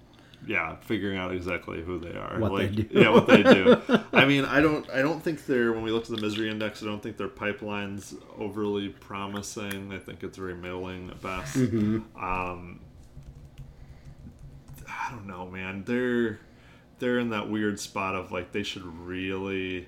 [0.47, 2.37] yeah, figuring out exactly who they are.
[2.39, 2.87] What they do.
[2.91, 3.81] yeah, what they do.
[4.13, 6.81] I mean, I don't I don't think they're when we look at the misery index,
[6.81, 9.93] I don't think their pipeline's overly promising.
[9.93, 11.57] I think it's very middling at best.
[11.57, 12.23] Mm-hmm.
[12.23, 12.79] Um
[14.87, 15.83] I don't know, man.
[15.85, 16.39] They're
[16.99, 19.87] they're in that weird spot of like they should really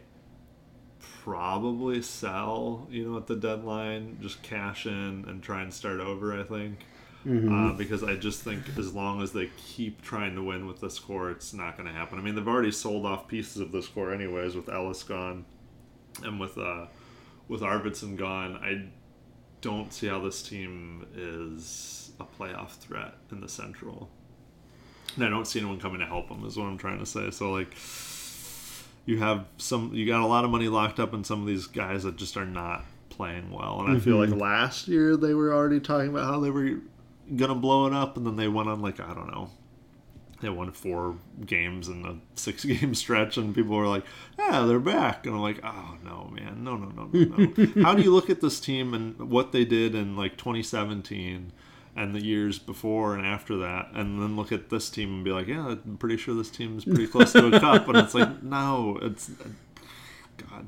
[1.23, 6.37] probably sell, you know, at the deadline, just cash in and try and start over.
[6.37, 6.79] I think.
[7.25, 10.99] Uh, because I just think as long as they keep trying to win with this
[10.99, 12.19] core, it's not going to happen.
[12.19, 15.45] I mean, they've already sold off pieces of this core anyways, with Ellis gone,
[16.23, 16.85] and with uh,
[17.47, 18.57] with Arvidsson gone.
[18.57, 18.89] I
[19.61, 24.09] don't see how this team is a playoff threat in the Central.
[25.15, 26.45] And I don't see anyone coming to help them.
[26.45, 27.31] Is what I'm trying to say.
[27.31, 27.75] So like,
[29.05, 31.67] you have some, you got a lot of money locked up in some of these
[31.67, 33.81] guys that just are not playing well.
[33.81, 36.81] And I feel like last year they were already talking about how they were
[37.35, 39.49] gonna blow it up, and then they went on like I don't know.
[40.41, 41.15] They won four
[41.45, 44.03] games in a six game stretch, and people were like,
[44.37, 47.95] "Yeah, they're back." And I'm like, "Oh no, man, no, no, no, no, no." How
[47.95, 51.51] do you look at this team and what they did in like 2017
[51.95, 55.31] and the years before and after that, and then look at this team and be
[55.31, 58.43] like, "Yeah, I'm pretty sure this team's pretty close to a cup," and it's like,
[58.43, 59.31] no, it's
[60.37, 60.67] God.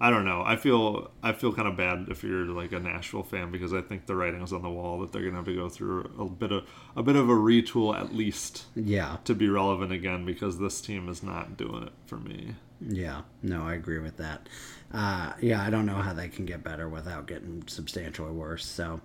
[0.00, 0.42] I don't know.
[0.44, 3.80] I feel I feel kind of bad if you're like a Nashville fan because I
[3.80, 6.52] think the writing's on the wall that they're gonna have to go through a bit
[6.52, 6.64] of
[6.94, 11.08] a bit of a retool at least yeah, to be relevant again because this team
[11.08, 12.54] is not doing it for me.
[12.80, 14.48] Yeah, no, I agree with that.
[14.92, 18.66] Uh, yeah, I don't know how they can get better without getting substantially worse.
[18.66, 19.00] So,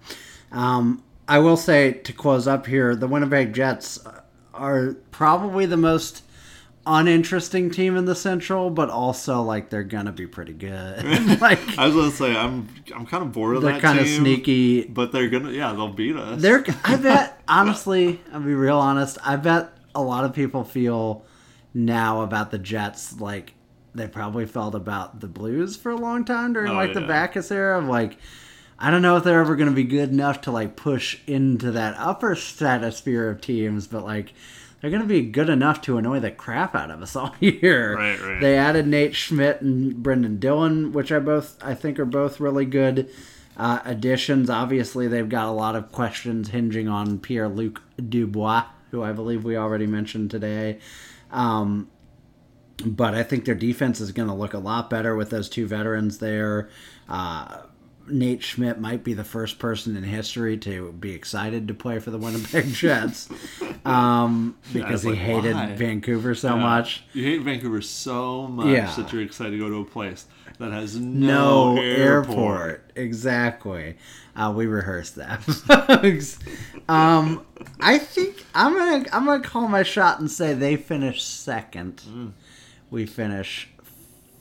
[0.52, 4.00] um, I will say to close up here, the Winnipeg Jets
[4.54, 6.24] are probably the most
[6.86, 11.03] uninteresting team in the Central, but also like they're gonna be pretty good.
[11.41, 14.08] like I was gonna say I'm I'm kind of bored of they're that kind of
[14.08, 14.86] sneaky.
[14.86, 16.41] but they're gonna yeah they'll beat us.
[16.41, 16.64] They're.
[16.84, 19.18] I bet honestly, I'll be real honest.
[19.24, 21.26] I bet a lot of people feel
[21.74, 23.53] now about the Jets like
[23.94, 27.08] they probably felt about the Blues for a long time during Oh, like the yeah.
[27.08, 28.18] Backes era of like.
[28.84, 31.70] I don't know if they're ever going to be good enough to like push into
[31.74, 34.34] that upper stratosphere of teams, but like
[34.82, 37.95] they're going to be good enough to annoy the crap out of us all year.
[37.95, 38.41] Right, right.
[38.41, 42.66] They added Nate Schmidt and Brendan Dillon, which I both I think are both really
[42.66, 43.10] good
[43.56, 44.49] uh, additions.
[44.49, 49.44] Obviously, they've got a lot of questions hinging on Pierre Luc Dubois, who I believe
[49.44, 50.80] we already mentioned today.
[51.30, 51.90] Um,
[52.84, 55.68] but I think their defense is going to look a lot better with those two
[55.68, 56.70] veterans there.
[57.08, 57.60] Uh,
[58.07, 62.11] Nate Schmidt might be the first person in history to be excited to play for
[62.11, 63.30] the Winnipeg Jets
[63.86, 65.73] um, because he like, hated why?
[65.76, 66.61] Vancouver so Yeah.
[66.61, 67.03] much.
[67.14, 68.94] You hate Vancouver so much Yeah.
[68.95, 70.26] that you're excited to go to a place
[70.60, 72.30] that has No, no, airport.
[72.38, 72.91] airport.
[72.95, 73.98] Exactly.
[74.36, 75.41] Uh, we rehearsed that.
[76.90, 77.45] um,
[77.80, 82.02] I think I'm gonna I'm gonna call my shot and say they finish second.
[82.07, 82.32] Mm.
[82.90, 83.69] We finish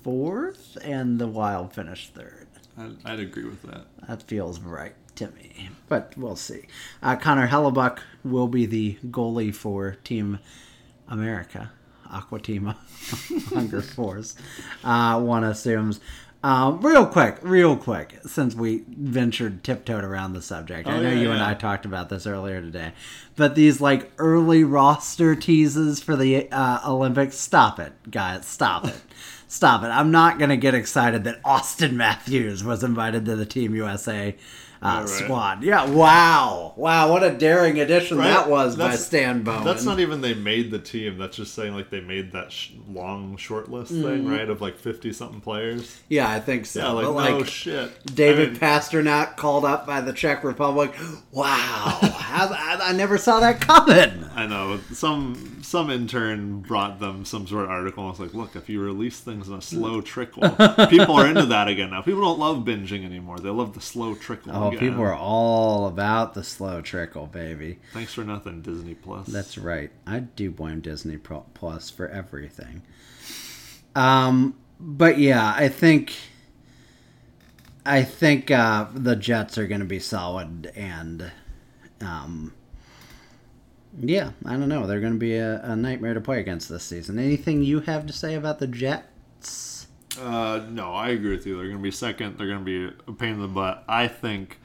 [0.03, 2.40] fourth, and the Wild finish third.
[2.81, 3.87] I'd, I'd agree with that.
[4.09, 6.67] That feels right to me, but we'll see.
[7.03, 10.39] Uh, Connor Hellebuyck will be the goalie for Team
[11.09, 11.71] America,
[12.11, 12.67] Aqua Team
[13.49, 14.35] Hunger Force.
[14.83, 16.01] Uh, one assumes.
[16.43, 21.11] Uh, real quick, real quick, since we ventured tiptoed around the subject, I Oh, know
[21.11, 21.43] yeah, you and.
[21.43, 22.93] I talked about this earlier today,
[23.37, 29.01] but these like early roster teases for the uh, Olympics, stop it, guys, stop it.
[29.53, 29.89] Stop it.
[29.89, 34.37] I'm not going to get excited that Auston Matthews was invited to the Team USA
[34.83, 35.09] uh, Yeah, right.
[35.09, 35.63] squad.
[35.63, 36.73] Yeah, wow.
[36.77, 38.29] Wow, what a daring addition Right?
[38.29, 39.65] that was by That's- Stan Bowman.
[39.65, 41.19] That's not even they made the team.
[41.19, 44.31] That's just saying like they made that sh- long short list thing, Mm-hmm.
[44.33, 44.49] right?
[44.49, 46.01] Of like fifty something players.
[46.09, 46.81] yeah, I think so.
[46.81, 47.91] Yeah, like But, no shit.
[48.15, 50.95] David I mean, Pastrnak called up by the Czech Republic.
[51.33, 54.25] Wow, I, I never saw that coming.
[54.35, 58.57] I know some some intern brought them some sort of article and was like, "Look,
[58.57, 60.49] if you release things in a slow trickle,
[60.89, 62.03] people are into that again now.
[62.03, 63.39] People don't love binging anymore.
[63.39, 67.79] They love the slow trickle." Oh, people are all about the slow trickle, baby.
[67.93, 69.27] Thanks for nothing, Disney Plus.
[69.27, 69.91] That's right.
[70.07, 72.83] I do blame Disney Plus for everything.
[73.95, 76.15] Um, but yeah, I think
[77.85, 81.31] I think uh, the Jets are going to be solid, and
[82.01, 82.53] um,
[83.99, 84.87] yeah, I don't know.
[84.87, 87.19] They're going to be a, a nightmare to play against this season.
[87.19, 89.80] Anything you have to say about the Jets?
[90.19, 91.57] Uh, no, I agree with you.
[91.57, 92.39] They're going to be second.
[92.39, 93.85] They're going to be a pain in the butt.
[93.89, 94.59] I think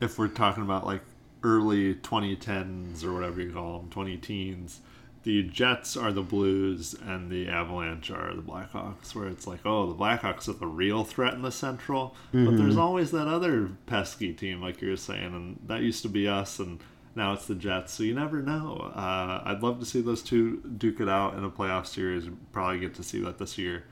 [0.00, 1.02] if we're talking about like
[1.42, 4.80] early 2010s or whatever you call them, 20 teens,
[5.24, 9.86] the Jets are the Blues and the Avalanche are the Blackhawks, where it's like, oh,
[9.86, 14.32] the Blackhawks are the real threat in the Central, but there's always that other pesky
[14.32, 16.80] team, like you were saying, and that used to be us, and
[17.14, 18.90] now it's the Jets, so you never know.
[18.96, 22.28] Uh, I'd love to see those two duke it out in a playoff series.
[22.50, 23.84] Probably get to see that this year.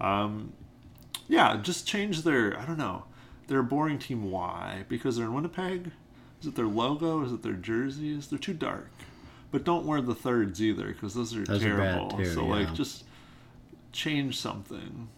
[0.00, 0.52] Um,
[1.28, 2.58] yeah, just change their.
[2.58, 3.04] I don't know.
[3.46, 4.30] They're boring team.
[4.30, 4.84] Why?
[4.88, 5.90] Because they're in Winnipeg.
[6.40, 7.24] Is it their logo?
[7.24, 8.28] Is it their jerseys?
[8.28, 8.90] They're too dark.
[9.50, 12.10] But don't wear the thirds either, because those are Those are terrible.
[12.10, 12.50] too, so yeah.
[12.50, 13.04] like, just
[13.92, 15.08] change something.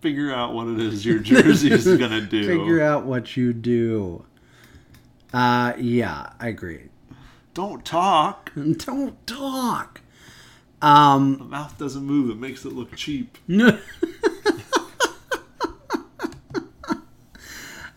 [0.00, 2.46] Figure out what it is your jersey is gonna do.
[2.46, 4.24] Figure out what you do.
[5.32, 6.88] Uh, yeah, I agree.
[7.54, 8.52] Don't talk.
[8.78, 10.00] Don't talk.
[10.86, 12.30] Um, The mouth doesn't move.
[12.30, 13.38] It makes it look cheap.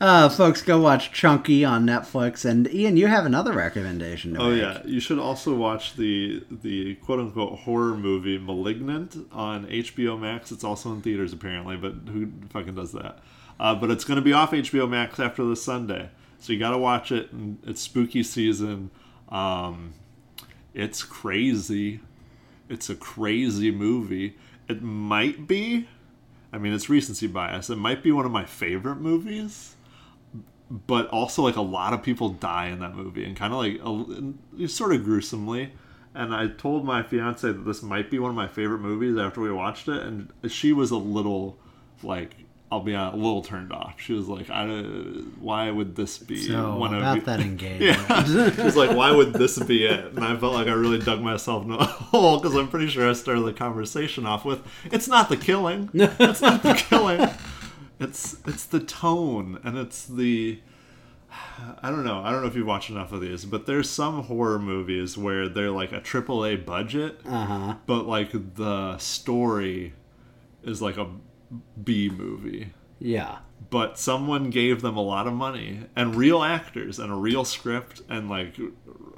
[0.02, 2.46] uh, folks, go watch Chunky on Netflix.
[2.46, 4.62] And Ian, you have another recommendation to Oh make.
[4.62, 10.52] yeah, you should also watch the the quote unquote horror movie *Malignant* on HBO Max.
[10.52, 13.20] It's also in theaters apparently, but who fucking does that?
[13.60, 16.10] Uh, but it's going to be off HBO Max after this Sunday,
[16.40, 17.32] so you got to watch it.
[17.34, 18.90] And it's spooky season.
[19.28, 19.94] Um,
[20.74, 22.00] it's crazy.
[22.70, 24.38] It's a crazy movie.
[24.68, 25.88] It might be.
[26.54, 27.70] I mean, it's recency bias.
[27.70, 29.76] It might be one of my favorite movies
[30.70, 34.64] but also like a lot of people die in that movie and kind of like
[34.64, 35.72] a, sort of gruesomely
[36.14, 39.42] and i told my fiance that this might be one of my favorite movies after
[39.42, 41.58] we watched it and she was a little
[42.04, 42.36] like
[42.72, 44.68] i'll be honest, a little turned off she was like I,
[45.40, 48.08] why would this be So one of about you- that engagement.
[48.10, 51.00] yeah she was like why would this be it and i felt like i really
[51.00, 54.62] dug myself in a hole because i'm pretty sure i started the conversation off with
[54.86, 57.28] it's not the killing it's not the killing
[58.00, 60.60] it's it's the tone and it's the
[61.84, 62.22] I don't know.
[62.24, 65.48] I don't know if you've watched enough of these, but there's some horror movies where
[65.48, 67.76] they're like a triple A budget, Uh-huh.
[67.86, 69.94] but like the story
[70.64, 71.08] is like a
[71.84, 72.74] B movie.
[73.00, 73.40] Yeah.
[73.70, 78.02] But someone gave them a lot of money and real actors and a real script
[78.10, 78.56] and like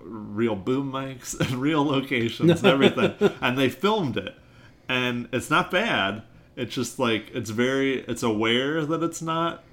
[0.04, 4.36] real boom mics and real locations and everything, and they filmed it.
[4.90, 6.24] And it's not bad.
[6.56, 9.64] It's just like it's very it's aware that it's not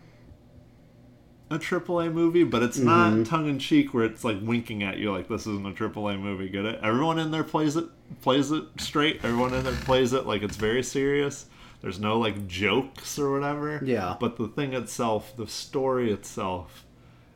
[1.51, 3.22] a AAA movie, but it's not mm-hmm.
[3.24, 6.48] tongue in cheek where it's like winking at you like this isn't a AAA movie.
[6.48, 6.78] Get it?
[6.82, 7.86] Everyone in there plays it
[8.20, 9.24] plays it straight.
[9.24, 11.47] Everyone in there plays it like it's very serious.
[11.80, 13.80] There's no like jokes or whatever.
[13.84, 14.16] Yeah.
[14.18, 16.84] But the thing itself, the story itself,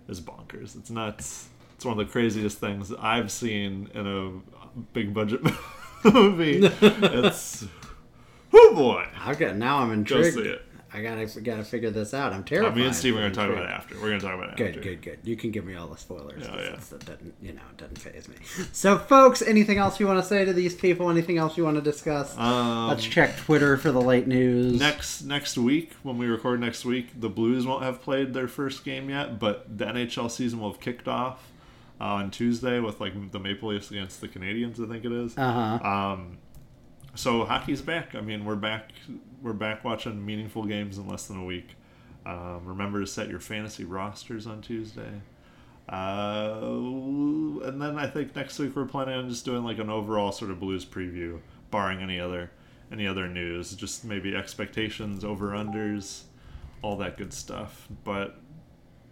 [0.08, 0.76] is bonkers.
[0.76, 1.48] It's nuts.
[1.76, 5.40] It's one of the craziest things I've seen in a big budget
[6.04, 6.60] movie.
[6.82, 7.64] it's,
[8.52, 10.34] oh boy, Okay, now I'm go intrigued.
[10.34, 10.62] see it.
[10.94, 12.32] I gotta gotta figure this out.
[12.34, 12.76] I'm Uh, terrified.
[12.76, 13.94] me and Steve are gonna talk about it after.
[13.94, 14.80] We're gonna talk about it Good, after.
[14.82, 15.18] good, good.
[15.24, 16.42] You can give me all the spoilers.
[16.46, 16.76] Oh, yeah.
[16.90, 18.36] That doesn't, you know, it doesn't faze me.
[18.72, 21.08] So, folks, anything else you want to say to these people?
[21.08, 22.36] Anything else you want to discuss?
[22.36, 24.78] Um, Let's check Twitter for the late news.
[24.78, 28.84] next next week when we record next week the blues won't have played their first
[28.84, 31.50] game yet but the nhl season will have kicked off
[32.00, 35.36] uh, on tuesday with like the maple leafs against the canadiens i think it is
[35.38, 35.88] Uh huh.
[35.88, 36.38] um,
[37.14, 38.90] so hockey's back i mean we're back
[39.42, 41.70] we're back watching meaningful games in less than a week
[42.24, 45.20] um, remember to set your fantasy rosters on tuesday
[45.88, 50.32] uh, and then I think next week we're planning on just doing like an overall
[50.32, 51.40] sort of blues preview,
[51.70, 52.50] barring any other
[52.90, 53.74] any other news.
[53.74, 56.22] Just maybe expectations, over unders,
[56.82, 57.88] all that good stuff.
[58.04, 58.36] But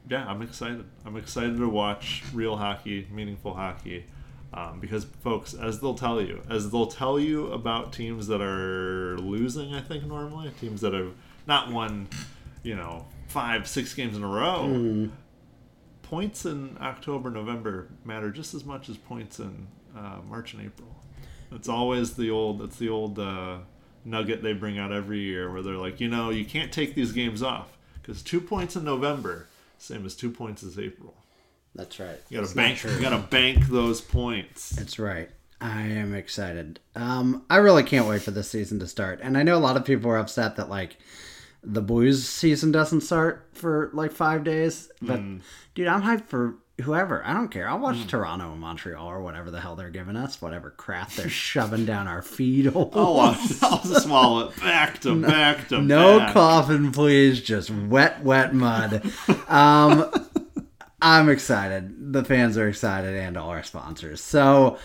[0.08, 0.84] yeah, I'm excited.
[1.04, 4.06] I'm excited to watch real hockey, meaningful hockey.
[4.52, 9.16] Um, because folks, as they'll tell you, as they'll tell you about teams that are
[9.18, 11.12] losing, I think normally teams that have
[11.46, 12.08] not won,
[12.64, 15.08] you know, five, six games in a row
[16.02, 20.88] points in October, November matter just as much as points in uh, March and April.
[21.52, 22.60] It's always the old.
[22.62, 23.58] It's the old uh,
[24.04, 27.12] nugget they bring out every year, where they're like, you know, you can't take these
[27.12, 29.46] games off because two points in November,
[29.78, 31.14] same as two points as April.
[31.74, 32.20] That's right.
[32.28, 32.82] You gotta It's bank.
[32.84, 34.70] You gotta bank those points.
[34.70, 35.30] That's right.
[35.60, 36.80] I am excited.
[36.96, 39.20] Um, I really can't wait for this season to start.
[39.22, 40.96] And I know a lot of people are upset that like
[41.62, 44.90] the Blues season doesn't start for like five days.
[45.02, 45.20] But
[45.74, 47.22] dude, I'm hyped for whoever.
[47.26, 47.68] I don't care.
[47.68, 51.28] I'll watch Toronto and Montreal or whatever the hell they're giving us, whatever crap they're
[51.28, 52.92] shoving down our feet holes.
[52.94, 53.18] Oh,
[53.62, 56.32] I'll, I'll swallow it back to back to No back.
[56.32, 57.42] coughing, please.
[57.42, 59.02] Just wet, wet mud.
[59.46, 60.10] Um,
[61.02, 62.12] I'm excited.
[62.12, 64.20] The fans are excited, and all our sponsors.
[64.20, 64.78] So,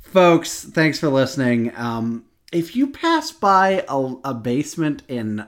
[0.00, 1.72] folks, thanks for listening.
[1.76, 5.46] Um, if you pass by a, a basement in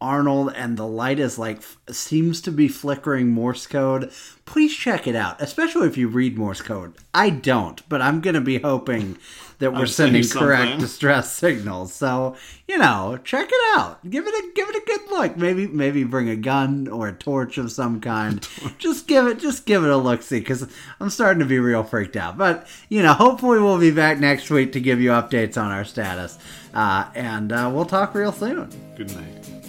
[0.00, 4.10] Arnold and the light is like seems to be flickering Morse code,
[4.46, 5.40] please check it out.
[5.40, 6.94] Especially if you read Morse code.
[7.12, 9.18] I don't, but I'm gonna be hoping
[9.60, 10.80] that we're I'm sending correct something.
[10.80, 11.92] distress signals.
[11.94, 13.98] So you know, check it out.
[14.08, 15.36] Give it a give it a good look.
[15.36, 18.46] Maybe maybe bring a gun or a torch of some kind.
[18.78, 20.66] just give it just give it a look see because
[20.98, 22.36] I'm starting to be real freaked out.
[22.36, 25.84] But you know, hopefully we'll be back next week to give you updates on our
[25.84, 26.38] status,
[26.74, 28.70] uh, and uh, we'll talk real soon.
[28.96, 29.59] Good night.